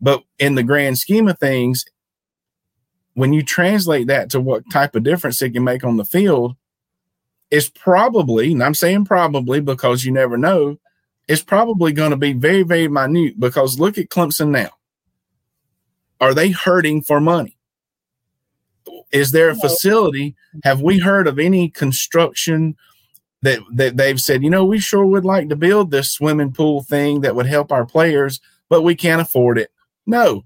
[0.00, 1.84] But in the grand scheme of things,
[3.14, 6.54] when you translate that to what type of difference it can make on the field,
[7.50, 10.78] it's probably, and I'm saying probably because you never know,
[11.28, 14.70] it's probably going to be very, very minute because look at Clemson now.
[16.20, 17.56] Are they hurting for money?
[19.12, 20.34] Is there a facility?
[20.64, 22.76] Have we heard of any construction
[23.42, 26.82] that, that they've said, you know, we sure would like to build this swimming pool
[26.82, 29.70] thing that would help our players, but we can't afford it?
[30.06, 30.44] No,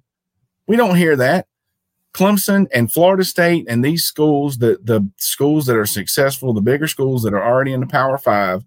[0.67, 1.47] we don't hear that.
[2.13, 6.89] Clemson and Florida State and these schools, the the schools that are successful, the bigger
[6.89, 8.65] schools that are already in the Power Five,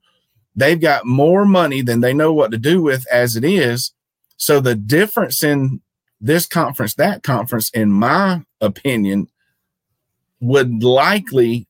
[0.56, 3.92] they've got more money than they know what to do with as it is.
[4.38, 5.82] So the difference in
[6.24, 9.28] this conference, that conference, in my opinion,
[10.40, 11.68] would likely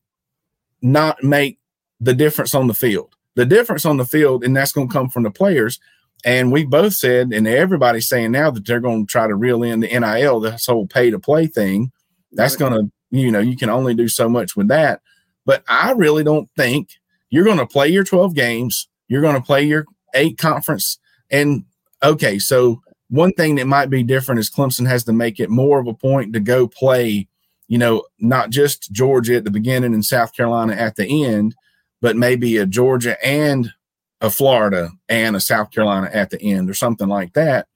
[0.80, 1.58] not make
[2.00, 3.16] the difference on the field.
[3.34, 5.80] The difference on the field, and that's going to come from the players.
[6.24, 9.64] And we both said, and everybody's saying now that they're going to try to reel
[9.64, 11.90] in the NIL, this whole pay to play thing.
[12.30, 15.02] That's going to, you know, you can only do so much with that.
[15.44, 16.90] But I really don't think
[17.28, 18.88] you're going to play your 12 games.
[19.08, 20.98] You're going to play your eight conference.
[21.28, 21.64] And
[22.04, 22.82] okay, so
[23.14, 25.94] one thing that might be different is Clemson has to make it more of a
[25.94, 27.28] point to go play,
[27.68, 31.54] you know, not just Georgia at the beginning and South Carolina at the end,
[32.00, 33.72] but maybe a Georgia and
[34.20, 37.68] a Florida and a South Carolina at the end or something like that.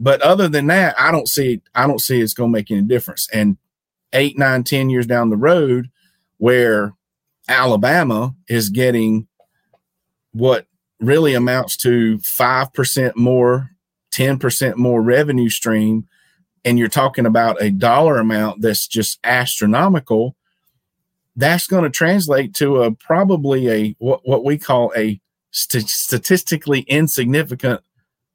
[0.00, 2.82] But other than that, I don't see I don't see it's going to make any
[2.82, 3.28] difference.
[3.32, 3.58] And
[4.12, 5.88] eight, nine, ten years down the road,
[6.38, 6.94] where
[7.48, 9.28] Alabama is getting
[10.32, 10.66] what
[10.98, 13.70] really amounts to five percent more,
[14.12, 16.06] ten percent more revenue stream,
[16.64, 20.36] and you're talking about a dollar amount that's just astronomical.
[21.34, 25.20] That's going to translate to a probably a what, what we call a
[25.50, 27.80] st- statistically insignificant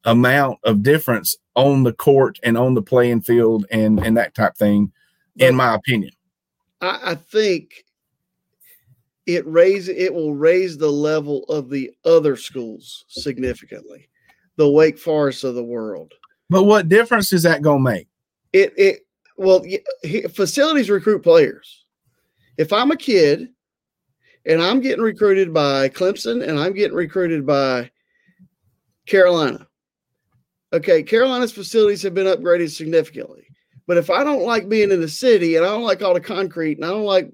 [0.06, 4.56] amount of difference on the court and on the playing field and and that type
[4.56, 4.92] thing
[5.38, 6.12] in my opinion
[6.82, 7.84] I, I think
[9.26, 14.08] it raise it will raise the level of the other schools significantly
[14.58, 16.14] the wake forest of the world
[16.50, 18.08] but what difference is that going to make
[18.54, 19.06] it it
[19.38, 19.64] well
[20.34, 21.86] facilities recruit players
[22.58, 23.50] if i'm a kid
[24.48, 27.92] and I'm getting recruited by Clemson and I'm getting recruited by
[29.06, 29.68] Carolina.
[30.74, 33.44] Okay, Carolina's facilities have been upgraded significantly.
[33.88, 36.22] But if I don't like being in the city and I don't like all the
[36.22, 37.30] concrete and I don't like,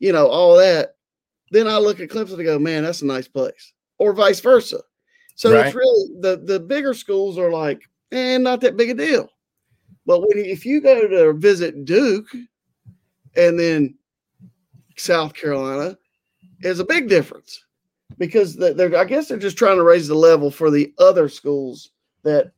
[0.00, 0.96] you know, all that,
[1.50, 3.72] then I look at Clemson and go, man, that's a nice place.
[3.98, 4.80] Or vice versa.
[5.38, 5.66] So right.
[5.66, 9.28] it's really the the bigger schools are like, and eh, not that big a deal.
[10.04, 12.26] But when if you go to visit Duke
[13.36, 13.94] and then
[14.96, 15.96] South Carolina
[16.62, 17.64] is a big difference
[18.18, 21.92] because they're I guess they're just trying to raise the level for the other schools
[22.24, 22.50] that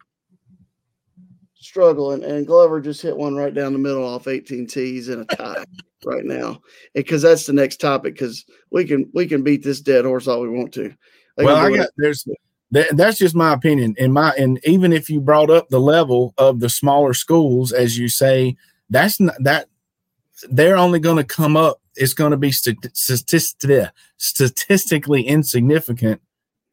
[1.57, 5.21] struggle and, and Glover just hit one right down the middle off 18 tees in
[5.21, 5.65] a tie
[6.07, 6.59] right now
[6.95, 10.41] because that's the next topic because we can we can beat this dead horse all
[10.41, 10.95] we want to
[11.37, 12.27] they well i got there's
[12.73, 16.35] that, that's just my opinion in my and even if you brought up the level
[16.39, 18.57] of the smaller schools as you say
[18.91, 19.69] that's not that
[20.51, 22.53] they're only going to come up it's going to be
[24.17, 26.21] statistically insignificant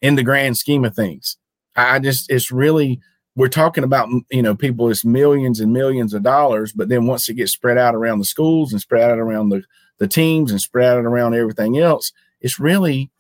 [0.02, 1.38] in the grand scheme of things.
[1.76, 3.00] I just, it's really,
[3.36, 7.30] we're talking about, you know, people, it's millions and millions of dollars, but then once
[7.30, 9.64] it gets spread out around the schools and spread out around the,
[10.00, 13.12] the teams and spread out around everything else, it's really,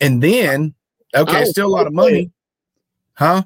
[0.00, 0.74] and then,
[1.14, 2.30] okay, still a lot of money.
[3.14, 3.42] Huh?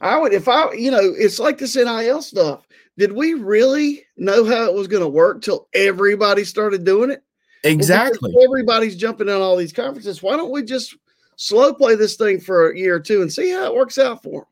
[0.00, 2.68] I would, if I, you know, it's like this NIL stuff
[2.98, 7.22] did we really know how it was going to work till everybody started doing it?
[7.62, 8.32] Exactly.
[8.34, 10.22] Well, everybody's jumping on all these conferences.
[10.22, 10.96] Why don't we just
[11.36, 14.22] slow play this thing for a year or two and see how it works out
[14.22, 14.44] for them?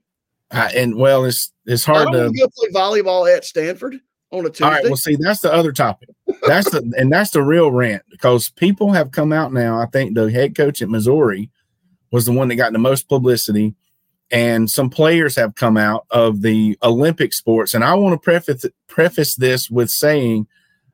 [0.52, 3.98] Uh, and well, it's it's hard to go play volleyball at Stanford
[4.30, 4.64] on a Tuesday.
[4.64, 4.84] All right.
[4.84, 6.10] Well, see, that's the other topic.
[6.46, 9.80] That's the and that's the real rant because people have come out now.
[9.80, 11.50] I think the head coach at Missouri
[12.10, 13.74] was the one that got the most publicity
[14.30, 17.74] and some players have come out of the Olympic sports.
[17.74, 20.46] And I want to preface preface this with saying,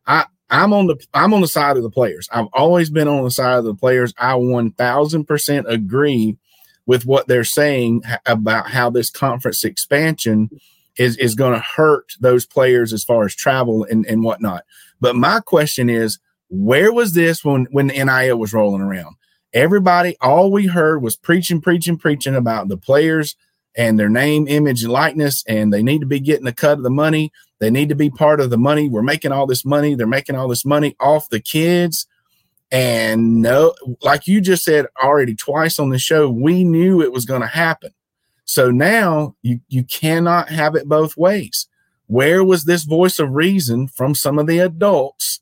[0.07, 2.29] I I'm on the I'm on the side of the players.
[2.33, 4.13] I've always been on the side of the players.
[4.19, 6.37] I one thousand percent agree
[6.85, 10.51] with what they're saying about how this conference expansion
[10.99, 14.65] is is going to hurt those players as far as travel and, and whatnot.
[15.01, 16.19] But my question is,
[16.51, 19.17] where was this when when the NIL was rolling around?
[19.55, 23.37] Everybody, all we heard was preaching, preaching, preaching about the players
[23.77, 26.85] and their name, image, and likeness, and they need to be getting a cut of
[26.85, 27.33] the money.
[27.59, 28.89] They need to be part of the money.
[28.89, 29.95] We're making all this money.
[29.95, 32.07] They're making all this money off the kids.
[32.71, 37.27] And no, like you just said already twice on the show, we knew it was
[37.27, 37.93] going to happen.
[38.45, 41.69] So now you you cannot have it both ways.
[42.07, 45.41] where was this voice of reason from some of the adults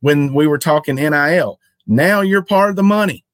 [0.00, 1.58] when we were talking NIL?
[1.86, 3.24] Now you're part of the money.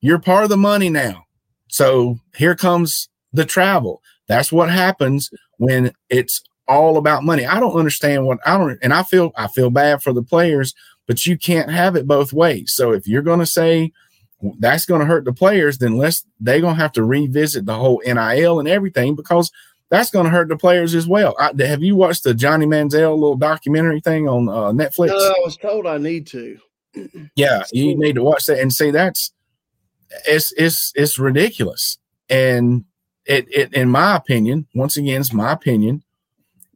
[0.00, 1.24] You're part of the money now.
[1.68, 4.02] So here comes the travel.
[4.28, 7.44] That's what happens when it's all about money.
[7.44, 10.74] I don't understand what I don't and I feel I feel bad for the players,
[11.06, 12.72] but you can't have it both ways.
[12.72, 13.92] So if you're going to say
[14.58, 17.74] that's going to hurt the players, then let's they're going to have to revisit the
[17.74, 19.50] whole NIL and everything because
[19.90, 21.34] that's going to hurt the players as well.
[21.38, 25.08] I, have you watched the Johnny Manziel little documentary thing on uh, Netflix?
[25.08, 26.58] No, I was told I need to.
[27.34, 29.32] yeah, you need to watch that and see that's
[30.26, 31.98] it's it's it's ridiculous.
[32.28, 32.84] And
[33.26, 36.02] it, it in my opinion, once again, it's my opinion.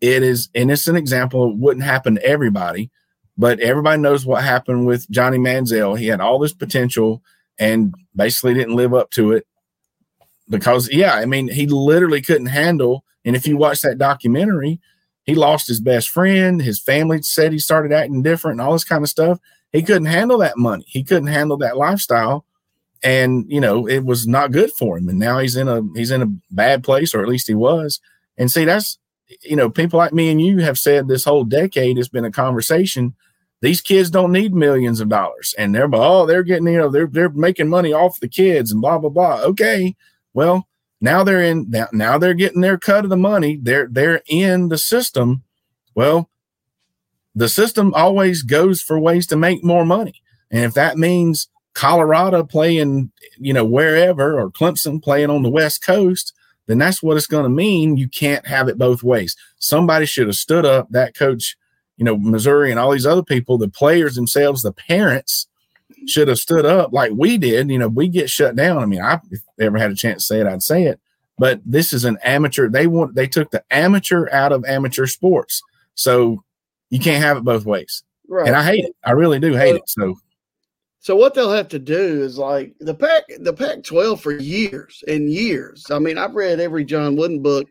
[0.01, 1.51] It is, and it's an example.
[1.51, 2.91] It wouldn't happen to everybody,
[3.39, 5.99] but everybody knows what happened with Johnny Manziel.
[5.99, 7.23] He had all this potential
[7.59, 9.47] and basically didn't live up to it
[10.49, 13.05] because, yeah, I mean, he literally couldn't handle.
[13.25, 14.81] And if you watch that documentary,
[15.25, 16.61] he lost his best friend.
[16.61, 19.39] His family said he started acting different and all this kind of stuff.
[19.73, 20.85] He couldn't handle that money.
[20.87, 22.45] He couldn't handle that lifestyle
[23.05, 25.09] and you know it was not good for him.
[25.09, 28.01] And now he's in a he's in a bad place or at least he was.
[28.37, 28.99] And see that's
[29.43, 32.33] you know people like me and you have said this whole decade has been a
[32.33, 33.15] conversation.
[33.61, 37.07] These kids don't need millions of dollars and they're oh they're getting you know they're
[37.07, 39.43] they're making money off the kids and blah blah blah.
[39.43, 39.95] Okay
[40.33, 40.67] well
[41.01, 43.59] now they're in now, now they're getting their cut of the money.
[43.63, 45.45] They're they're in the system.
[45.95, 46.31] Well
[47.35, 50.23] the system always goes for ways to make more money.
[50.51, 55.85] And if that means Colorado playing, you know, wherever or Clemson playing on the West
[55.85, 56.33] Coast,
[56.67, 57.97] then that's what it's going to mean.
[57.97, 59.37] You can't have it both ways.
[59.59, 61.57] Somebody should have stood up, that coach,
[61.97, 65.47] you know, Missouri and all these other people, the players themselves, the parents
[66.07, 67.71] should have stood up like we did.
[67.71, 68.79] You know, we get shut down.
[68.79, 71.01] I mean, I if ever had a chance to say it, I'd say it.
[71.39, 72.69] But this is an amateur.
[72.69, 75.63] They want they took the amateur out of amateur sports.
[75.95, 76.43] So
[76.91, 78.05] you can't have it both ways.
[78.29, 78.47] Right.
[78.47, 78.97] And I hate it.
[79.05, 79.89] I really do hate it.
[79.89, 80.17] So
[81.05, 85.05] so what they'll have to do is like the Pac the Pac twelve for years
[85.07, 85.85] and years.
[85.91, 87.69] I mean, I've read every John Wooden book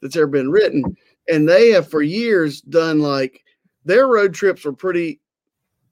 [0.00, 0.84] that's ever been written,
[1.26, 3.42] and they have for years done like
[3.84, 5.18] their road trips were pretty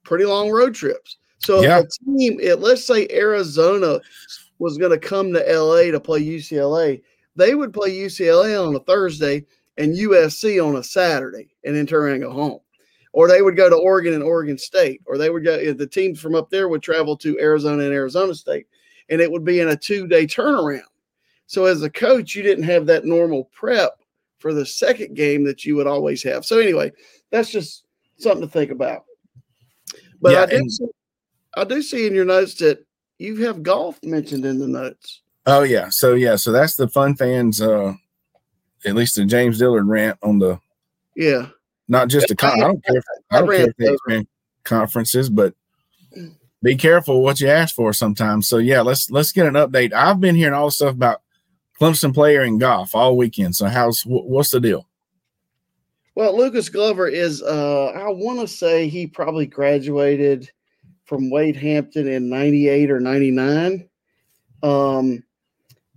[0.04, 1.16] pretty long road trips.
[1.38, 1.80] So yeah.
[1.80, 3.98] if a team, it, let's say Arizona
[4.60, 7.02] was going to come to LA to play UCLA,
[7.34, 9.44] they would play UCLA on a Thursday
[9.76, 12.60] and USC on a Saturday, and then turn and go home
[13.16, 15.72] or they would go to Oregon and Oregon State, or they would go.
[15.72, 18.66] The teams from up there would travel to Arizona and Arizona State,
[19.08, 20.82] and it would be in a two-day turnaround.
[21.46, 23.92] So as a coach, you didn't have that normal prep
[24.36, 26.44] for the second game that you would always have.
[26.44, 26.92] So anyway,
[27.30, 27.84] that's just
[28.18, 29.06] something to think about.
[30.20, 30.86] But yeah, I do, and- see,
[31.56, 32.84] I do see in your notes that
[33.16, 35.22] you have golf mentioned in the notes.
[35.46, 37.62] Oh yeah, so yeah, so that's the fun fans.
[37.62, 37.94] uh
[38.84, 40.60] At least the James Dillard rant on the
[41.14, 41.46] yeah
[41.88, 42.96] not just a con- I don't care.
[42.96, 44.26] If, I don't care if they expand
[44.64, 45.54] conferences, but
[46.62, 48.48] be careful what you ask for sometimes.
[48.48, 49.92] So yeah, let's let's get an update.
[49.92, 51.22] I've been hearing all the stuff about
[51.80, 53.54] Clemson player in golf all weekend.
[53.56, 54.88] So how's what's the deal?
[56.14, 60.50] Well, Lucas Glover is uh I want to say he probably graduated
[61.04, 63.88] from Wade Hampton in 98 or 99.
[64.62, 65.22] Um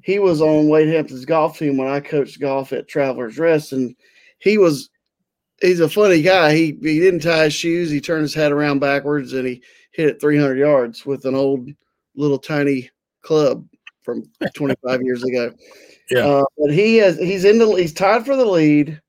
[0.01, 3.95] he was on Wade Hampton's golf team when I coached golf at Travelers Rest and
[4.39, 4.89] he was
[5.61, 6.53] he's a funny guy.
[6.53, 7.89] He he didn't tie his shoes.
[7.89, 11.69] He turned his head around backwards and he hit it 300 yards with an old
[12.15, 12.89] little tiny
[13.21, 13.65] club
[14.03, 14.23] from
[14.55, 15.53] 25 years ago.
[16.09, 19.01] Yeah, uh, but he has he's in the he's tied for the lead.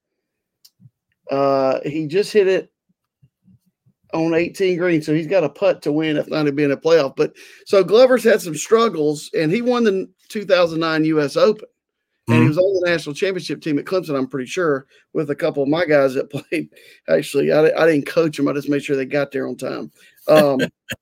[1.31, 2.73] Uh, he just hit it
[4.13, 6.73] on 18 green, so he's got a putt to win if not to be in
[6.73, 7.15] a playoff.
[7.17, 7.33] But
[7.65, 11.37] so Glover's had some struggles, and he won the 2009 U.S.
[11.37, 11.69] Open
[12.29, 12.49] and he mm-hmm.
[12.49, 14.17] was on the national championship team at Clemson.
[14.17, 16.69] I'm pretty sure with a couple of my guys that played.
[17.09, 18.49] Actually, I, I didn't coach them.
[18.49, 19.91] I just made sure they got there on time.
[20.29, 20.59] Um,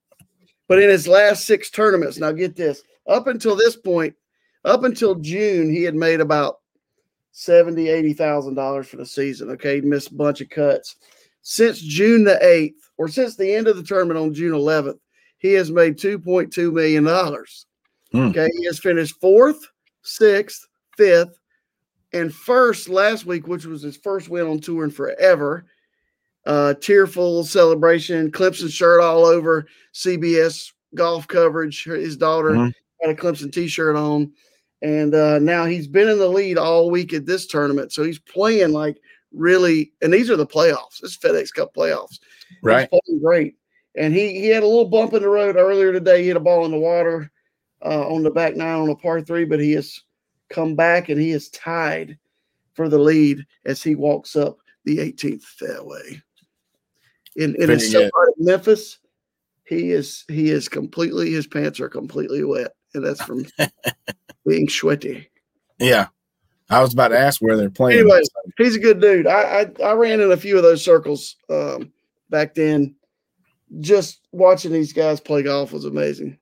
[0.68, 4.14] but in his last six tournaments, now get this: up until this point,
[4.64, 6.60] up until June, he had made about
[7.32, 9.50] seventy, eighty thousand dollars for the season.
[9.50, 10.96] Okay, he missed a bunch of cuts.
[11.42, 14.98] Since June the eighth, or since the end of the tournament on June 11th,
[15.38, 17.66] he has made two point two million dollars.
[18.12, 18.28] Hmm.
[18.28, 19.58] Okay, he has finished fourth,
[20.02, 20.67] sixth,
[20.98, 21.38] fifth,
[22.12, 25.64] and first last week, which was his first win on tour in forever.
[26.44, 31.84] Uh, tearful celebration, Clemson shirt all over CBS golf coverage.
[31.84, 32.70] His daughter mm-hmm.
[33.00, 34.32] had a Clemson t-shirt on,
[34.82, 37.92] and uh, now he's been in the lead all week at this tournament.
[37.92, 38.98] So he's playing like
[39.32, 41.00] really, and these are the playoffs.
[41.00, 42.18] This FedEx Cup playoffs.
[42.62, 43.56] Right, he's playing great.
[43.96, 46.22] And he he had a little bump in the road earlier today.
[46.22, 47.30] He hit a ball in the water
[47.84, 50.02] uh, on the back nine on a par three, but he is
[50.48, 52.18] come back and he is tied
[52.74, 56.22] for the lead as he walks up the 18th that way.
[57.36, 58.98] In in his part of Memphis,
[59.64, 63.46] he is he is completely his pants are completely wet, and that's from
[64.46, 65.30] being sweaty.
[65.78, 66.08] Yeah,
[66.70, 68.00] I was about to ask where they're playing.
[68.00, 68.22] Anyway,
[68.56, 69.26] he's a good dude.
[69.26, 71.92] I I, I ran in a few of those circles um,
[72.30, 72.96] back then.
[73.80, 76.38] Just watching these guys play golf was amazing.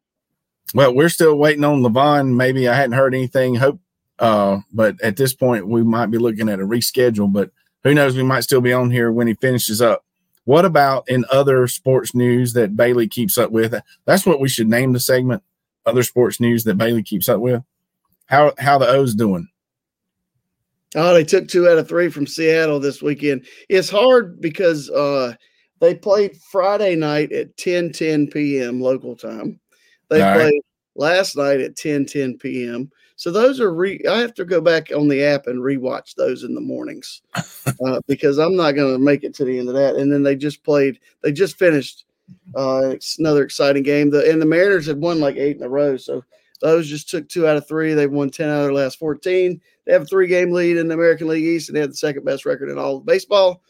[0.74, 2.36] Well, we're still waiting on Levon.
[2.36, 3.54] Maybe I hadn't heard anything.
[3.54, 3.80] Hope,
[4.19, 7.33] uh, but at this point, we might be looking at a reschedule.
[7.33, 7.51] But
[7.85, 8.17] who knows?
[8.17, 10.05] We might still be on here when he finishes up.
[10.45, 13.75] What about in other sports news that Bailey keeps up with?
[14.05, 15.43] That's what we should name the segment.
[15.85, 17.62] Other sports news that Bailey keeps up with.
[18.27, 19.49] How how the O's doing?
[20.95, 23.47] Oh, they took two out of three from Seattle this weekend.
[23.69, 25.35] It's hard because uh,
[25.81, 28.81] they played Friday night at 10 10 p.m.
[28.81, 29.61] local time.
[30.09, 30.62] They All played right.
[30.95, 32.91] last night at 10 10 p.m.
[33.17, 34.01] So those are re.
[34.09, 38.01] I have to go back on the app and rewatch those in the mornings uh,
[38.07, 39.97] because I'm not going to make it to the end of that.
[39.97, 41.01] And then they just played.
[41.23, 42.05] They just finished.
[42.55, 44.11] Uh, it's another exciting game.
[44.11, 45.97] The and the Mariners had won like eight in a row.
[45.97, 46.23] So
[46.61, 47.95] those just took two out of three.
[47.95, 49.61] They've won ten out of their last fourteen.
[49.87, 51.97] They have a three game lead in the American League East, and they have the
[51.97, 53.62] second best record in all of baseball,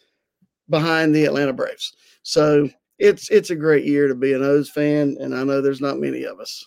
[0.71, 1.95] behind the Atlanta Braves.
[2.23, 2.69] So
[2.99, 5.99] it's it's a great year to be an O's fan, and I know there's not
[5.99, 6.65] many of us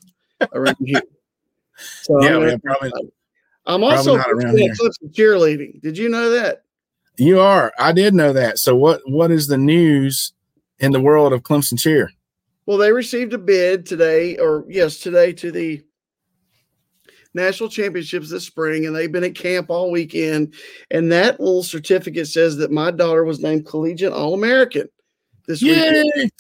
[0.53, 1.01] around here.
[2.01, 2.91] So yeah, I'm, probably,
[3.65, 5.81] I'm also cheerleading.
[5.81, 6.63] Did you know that?
[7.17, 7.73] You are.
[7.77, 8.59] I did know that.
[8.59, 10.33] So what what is the news
[10.79, 12.11] in the world of Clemson cheer?
[12.65, 15.83] Well, they received a bid today, or yes, today to the
[17.33, 20.53] national championships this spring, and they've been at camp all weekend.
[20.91, 24.87] And that little certificate says that my daughter was named collegiate All American
[25.47, 26.03] this Yay!
[26.03, 26.31] weekend.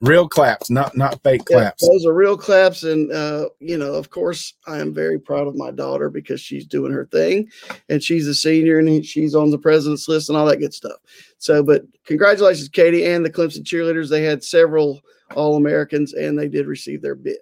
[0.00, 1.82] Real claps, not not fake claps.
[1.82, 5.48] Yeah, those are real claps, and uh, you know, of course, I am very proud
[5.48, 7.50] of my daughter because she's doing her thing,
[7.88, 10.98] and she's a senior, and she's on the president's list, and all that good stuff.
[11.38, 14.08] So, but congratulations, Katie, and the Clemson cheerleaders.
[14.08, 15.00] They had several
[15.34, 17.38] All Americans, and they did receive their bid.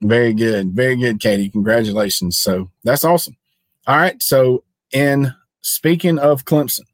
[0.00, 1.50] Very good, very good, Katie.
[1.50, 2.38] Congratulations.
[2.38, 3.36] So that's awesome.
[3.86, 4.22] All right.
[4.22, 6.86] So, in speaking of Clemson,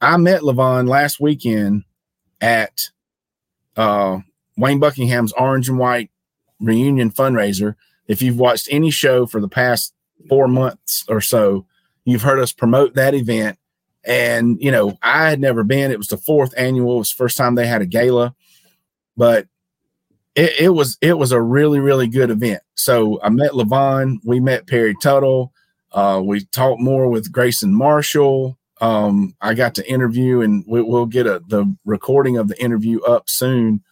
[0.00, 1.84] I met Levon last weekend
[2.40, 2.88] at
[3.80, 4.20] uh,
[4.58, 6.10] Wayne Buckingham's Orange and White
[6.60, 7.76] reunion fundraiser.
[8.06, 9.94] If you've watched any show for the past
[10.28, 11.66] four months or so,
[12.04, 13.58] you've heard us promote that event.
[14.04, 15.90] And, you know, I had never been.
[15.90, 16.96] It was the fourth annual.
[16.96, 18.34] It was the first time they had a gala.
[19.16, 19.46] But
[20.34, 22.62] it, it was it was a really, really good event.
[22.74, 25.52] So I met Levon, we met Perry Tuttle.
[25.92, 28.58] Uh, we talked more with Grayson Marshall.
[28.80, 33.00] Um, I got to interview, and we, will get a, the recording of the interview
[33.02, 33.82] up soon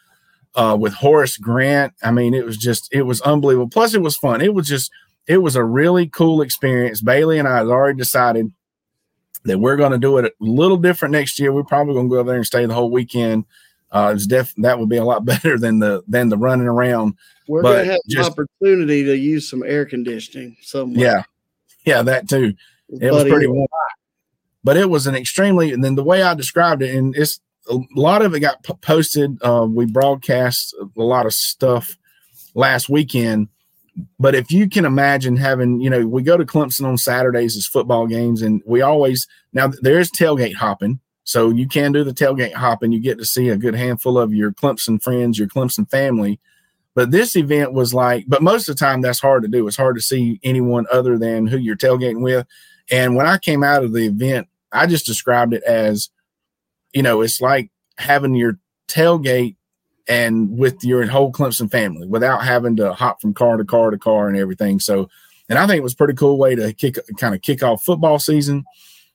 [0.55, 1.93] uh, with Horace Grant.
[2.03, 3.68] I mean, it was just it was unbelievable.
[3.68, 4.41] Plus, it was fun.
[4.41, 4.91] It was just
[5.26, 7.03] it was a really cool experience.
[7.03, 8.51] Bailey and I had already decided
[9.45, 11.53] that we're going to do it a little different next year.
[11.53, 13.45] We're probably going to go there and stay the whole weekend.
[13.91, 17.14] Uh, it's def- that would be a lot better than the than the running around.
[17.47, 21.01] We're going to have just, an opportunity to use some air conditioning somewhere.
[21.05, 21.22] Yeah,
[21.84, 22.55] yeah, that too.
[22.89, 23.68] It was pretty warm
[24.65, 27.41] but it was an extremely and then the way i described it and it's
[27.71, 31.97] a lot of it got p- posted uh, we broadcast a lot of stuff
[32.55, 33.49] last weekend
[34.19, 37.67] but if you can imagine having you know we go to clemson on saturdays as
[37.67, 42.55] football games and we always now there's tailgate hopping so you can do the tailgate
[42.55, 46.41] hopping you get to see a good handful of your clemson friends your clemson family
[46.95, 49.77] but this event was like but most of the time that's hard to do it's
[49.77, 52.47] hard to see anyone other than who you're tailgating with
[52.91, 56.11] and when I came out of the event, I just described it as,
[56.93, 58.59] you know, it's like having your
[58.89, 59.57] tailgate
[60.09, 63.99] and with your whole Clemson family without having to hop from car to car to
[63.99, 64.80] car and everything.
[64.80, 65.09] So,
[65.49, 67.84] and I think it was a pretty cool way to kick kind of kick off
[67.84, 68.64] football season.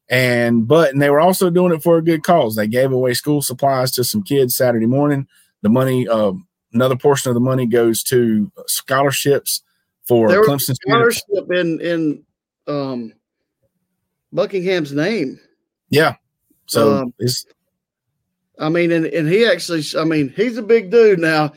[0.09, 2.55] And but and they were also doing it for a good cause.
[2.55, 5.27] They gave away school supplies to some kids Saturday morning.
[5.61, 6.33] The money, uh,
[6.73, 9.63] another portion of the money goes to scholarships
[10.05, 10.75] for there Clemson.
[10.75, 12.23] Scholarship in in
[12.67, 13.13] um,
[14.33, 15.39] Buckingham's name.
[15.89, 16.15] Yeah.
[16.65, 17.45] So um, it's.
[18.59, 21.53] I mean, and, and he actually, I mean, he's a big dude now,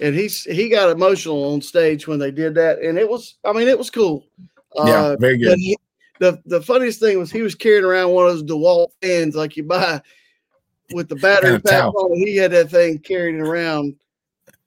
[0.00, 3.52] and he's he got emotional on stage when they did that, and it was, I
[3.52, 4.26] mean, it was cool.
[4.74, 5.58] Yeah, uh, very good.
[5.58, 5.78] He,
[6.18, 9.56] the the funniest thing was he was carrying around one of those DeWalt fans like
[9.56, 10.02] you buy
[10.92, 12.16] with the battery pack on.
[12.16, 13.94] He had that thing carrying around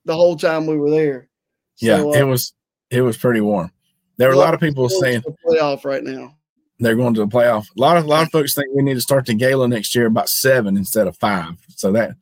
[0.06, 1.28] the whole time we were there.
[1.76, 2.54] So, yeah, it uh, was
[2.90, 3.72] it was pretty warm.
[4.18, 6.36] There were a lot of people saying playoff right now
[6.84, 7.68] they're going to the playoff.
[7.78, 9.96] A lot of a lot of folks think we need to start the gala next
[9.96, 11.56] year about seven instead of five.
[11.76, 12.16] So that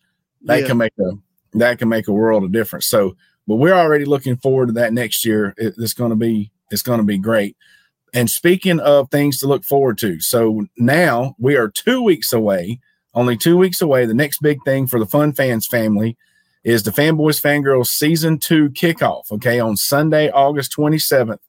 [0.44, 0.68] that yeah.
[0.68, 1.12] can make a
[1.54, 2.88] that can make a world of difference.
[2.88, 3.16] So,
[3.48, 5.54] but we're already looking forward to that next year.
[5.58, 7.58] It, it's going to be it's going to be great.
[8.14, 12.80] And speaking of things to look forward to, so now we are two weeks away,
[13.14, 14.06] only two weeks away.
[14.06, 16.18] The next big thing for the Fun Fans family
[16.64, 19.32] is the Fanboys Fangirls season two kickoff.
[19.32, 21.40] Okay, on Sunday, August 27th.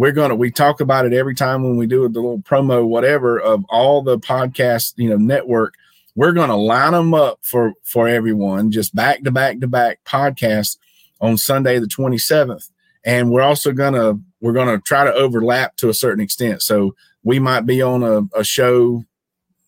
[0.00, 3.38] We're gonna we talk about it every time when we do the little promo, whatever,
[3.38, 5.74] of all the podcast, you know, network.
[6.14, 10.78] We're gonna line them up for for everyone, just back to back to back podcasts
[11.20, 12.70] on Sunday the 27th.
[13.04, 16.62] And we're also gonna we're gonna try to overlap to a certain extent.
[16.62, 19.04] So we might be on a, a show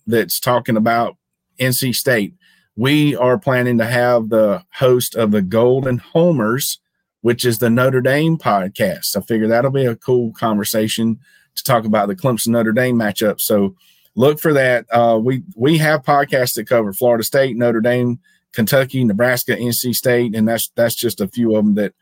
[0.07, 1.18] that's talking about
[1.61, 2.33] NC State
[2.76, 6.78] we are planning to have the host of the Golden Domers,
[7.23, 9.16] which is the Notre Dame podcast.
[9.16, 11.18] I figure that'll be a cool conversation
[11.55, 13.41] to talk about the Clemson Notre Dame matchup.
[13.41, 13.75] So
[14.14, 14.87] look for that.
[14.93, 18.20] Uh, we we have podcasts that cover Florida State, Notre Dame,
[18.53, 21.95] Kentucky, Nebraska, NC State, and that's that's just a few of them that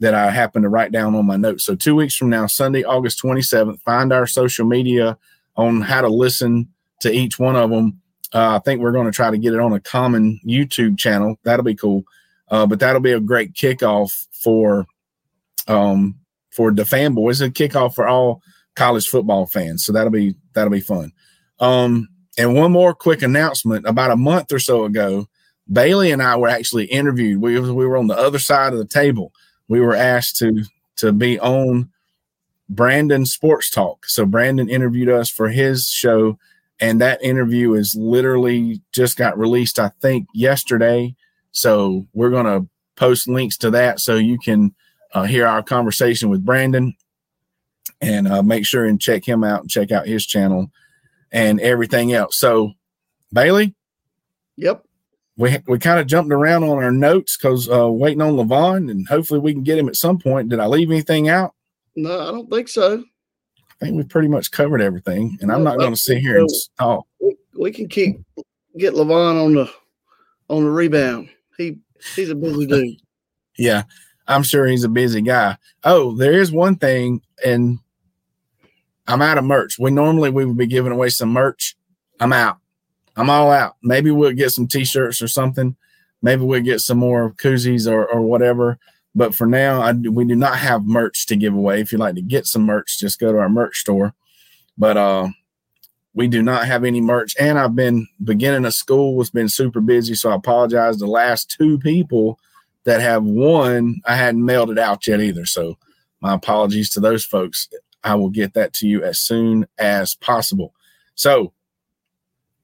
[0.00, 1.64] that I happen to write down on my notes.
[1.64, 5.18] So two weeks from now, Sunday, August 27th, find our social media
[5.56, 6.68] on how to listen
[7.00, 8.00] to each one of them
[8.32, 11.38] uh, I think we're going to try to get it on a common YouTube channel.
[11.44, 12.04] That'll be cool.
[12.50, 14.86] Uh, but that'll be a great kickoff for
[15.66, 16.16] um,
[16.50, 17.44] for the fanboys.
[17.44, 18.42] A kickoff for all
[18.74, 19.84] college football fans.
[19.84, 21.12] So that'll be that'll be fun.
[21.60, 25.26] Um, and one more quick announcement: about a month or so ago,
[25.70, 27.40] Bailey and I were actually interviewed.
[27.40, 29.32] We we were on the other side of the table.
[29.68, 30.64] We were asked to
[30.96, 31.90] to be on
[32.68, 34.06] Brandon Sports Talk.
[34.06, 36.38] So Brandon interviewed us for his show
[36.80, 41.14] and that interview is literally just got released i think yesterday
[41.50, 42.66] so we're to
[42.98, 44.74] post links to that so you can
[45.14, 46.94] uh, hear our conversation with brandon
[48.00, 50.70] and uh, make sure and check him out and check out his channel
[51.32, 52.72] and everything else so
[53.32, 53.74] bailey
[54.56, 54.82] yep
[55.38, 59.08] we, we kind of jumped around on our notes because uh, waiting on Levon, and
[59.08, 60.48] hopefully we can get him at some point.
[60.48, 61.54] Did I leave anything out?
[61.94, 63.04] No, I don't think so.
[63.80, 66.48] I think we've pretty much covered everything, and I'm not going to sit here and
[66.76, 67.06] talk.
[67.20, 68.20] We, we can keep
[68.76, 69.72] get Levon on the
[70.50, 71.28] on the rebound.
[71.56, 71.78] He
[72.16, 72.96] he's a busy dude.
[73.58, 73.82] yeah,
[74.26, 75.56] I'm sure he's a busy guy.
[75.84, 77.78] Oh, there is one thing, and
[79.06, 79.78] I'm out of merch.
[79.78, 81.76] We normally we would be giving away some merch.
[82.20, 82.58] I'm out.
[83.16, 83.76] I'm all out.
[83.82, 85.76] Maybe we'll get some t-shirts or something.
[86.22, 88.78] Maybe we'll get some more koozies or, or whatever.
[89.14, 91.80] But for now, I, we do not have merch to give away.
[91.80, 94.14] If you'd like to get some merch, just go to our merch store.
[94.76, 95.28] But uh,
[96.18, 97.36] we do not have any merch.
[97.38, 100.16] And I've been beginning of school It's been super busy.
[100.16, 100.98] So I apologize.
[100.98, 102.40] The last two people
[102.82, 105.46] that have won, I hadn't mailed it out yet either.
[105.46, 105.78] So
[106.20, 107.68] my apologies to those folks.
[108.02, 110.74] I will get that to you as soon as possible.
[111.14, 111.52] So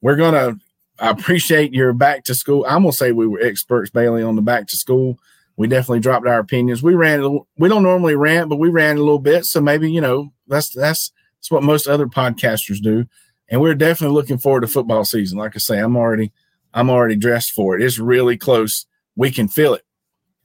[0.01, 0.57] we're gonna
[0.99, 2.65] I appreciate your back to school.
[2.67, 5.17] I'm gonna say we were experts, Bailey, on the back to school
[5.57, 6.83] we definitely dropped our opinions.
[6.83, 7.39] We ran.
[7.57, 9.45] We don't normally rant, but we ran a little bit.
[9.45, 13.05] So maybe you know that's that's that's what most other podcasters do.
[13.49, 15.37] And we're definitely looking forward to football season.
[15.37, 16.31] Like I say, I'm already
[16.73, 17.83] I'm already dressed for it.
[17.83, 18.85] It's really close.
[19.15, 19.83] We can feel it.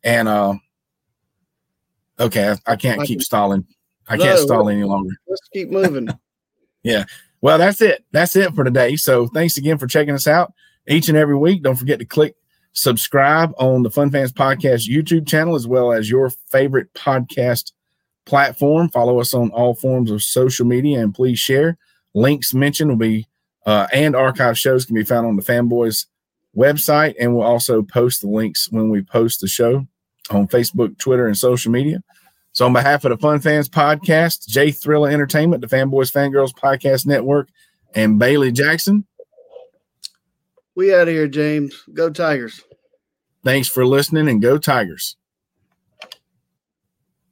[0.05, 0.55] And uh,
[2.19, 3.67] okay, I, I can't I keep can, stalling.
[4.09, 5.15] I no, can't stall any longer.
[5.27, 6.09] Let's keep moving.
[6.83, 7.05] yeah.
[7.41, 8.05] Well, that's it.
[8.13, 8.97] That's it for today.
[8.97, 10.53] So thanks again for checking us out
[10.87, 11.63] each and every week.
[11.63, 12.35] Don't forget to click
[12.73, 17.73] subscribe on the Fun Fans Podcast YouTube channel as well as your favorite podcast
[18.27, 18.89] platform.
[18.91, 21.79] Follow us on all forms of social media and please share.
[22.15, 23.29] Links mentioned will be
[23.67, 26.07] uh, and archive shows can be found on the Fanboys
[26.57, 29.87] website, and we'll also post the links when we post the show
[30.31, 32.03] on Facebook, Twitter, and social media.
[32.53, 37.07] So, on behalf of the Fun Fans Podcast, Jay Thriller Entertainment, the Fanboys Fangirls Podcast
[37.07, 37.49] Network,
[37.95, 39.07] and Bailey Jackson,
[40.75, 41.75] we out of here, James.
[41.93, 42.63] Go Tigers.
[43.45, 45.17] Thanks for listening and go Tigers.